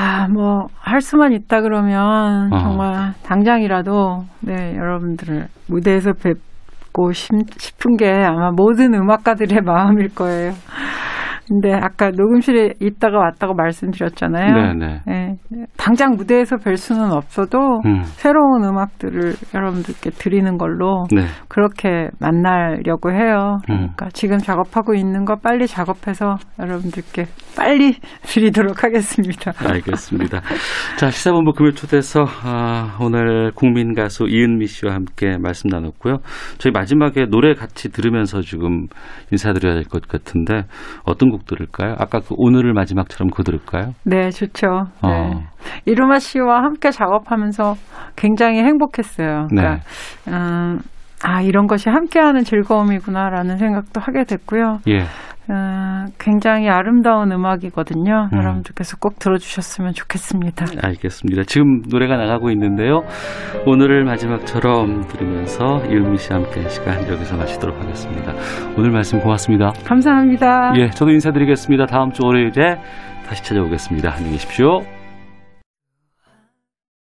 [0.00, 2.58] 아, 뭐, 할 수만 있다 그러면 어.
[2.60, 10.52] 정말 당장이라도, 네, 여러분들을 무대에서 뵙고 싶, 싶은 게 아마 모든 음악가들의 마음일 거예요.
[11.48, 14.76] 근데 아까 녹음실에 있다가 왔다고 말씀드렸잖아요.
[14.76, 15.00] 네네.
[15.06, 15.36] 네,
[15.76, 18.02] 당장 무대에서 뵐 수는 없어도 음.
[18.04, 21.22] 새로운 음악들을 여러분들께 드리는 걸로 네.
[21.48, 23.58] 그렇게 만나려고 해요.
[23.70, 23.76] 음.
[23.76, 27.24] 그러니까 지금 작업하고 있는 거 빨리 작업해서 여러분들께
[27.56, 29.52] 빨리 드리도록 하겠습니다.
[29.58, 30.40] 알겠습니다.
[30.98, 36.18] 자, 시사본부 금요일 초대서 아, 오늘 국민 가수 이은미 씨와 함께 말씀 나눴고요.
[36.58, 38.86] 저희 마지막에 노래 같이 들으면서 지금
[39.32, 40.64] 인사드려야 될 것 같은데
[41.04, 41.94] 어떤 곡 들을까요?
[41.98, 43.94] 아까 그 오늘을 마지막처럼 그거 들을까요?
[44.04, 44.86] 네, 좋죠.
[45.02, 45.08] 네.
[45.08, 45.42] 어.
[45.84, 47.74] 이루마 씨와 함께 작업하면서
[48.16, 49.48] 굉장히 행복했어요.
[49.48, 50.32] 그러니까 네.
[50.32, 50.80] 음,
[51.22, 54.80] 아 이런 것이 함께하는 즐거움이구나라는 생각도 하게 됐고요.
[54.88, 55.04] 예.
[55.50, 58.28] 어, 굉장히 아름다운 음악이거든요.
[58.32, 58.38] 음.
[58.38, 60.66] 여러분들께서 꼭 들어주셨으면 좋겠습니다.
[60.82, 61.42] 알겠습니다.
[61.44, 63.02] 지금 노래가 나가고 있는데요.
[63.66, 68.32] 오늘을 마지막처럼 들으면서 이은미 씨와 함께 시간 여기서 마치도록 하겠습니다.
[68.76, 69.72] 오늘 말씀 고맙습니다.
[69.84, 70.72] 감사합니다.
[70.76, 71.86] 예, 저도 인사드리겠습니다.
[71.86, 72.76] 다음 주 월요일에
[73.26, 74.10] 다시 찾아오겠습니다.
[74.12, 74.97] 안녕히 계십시오.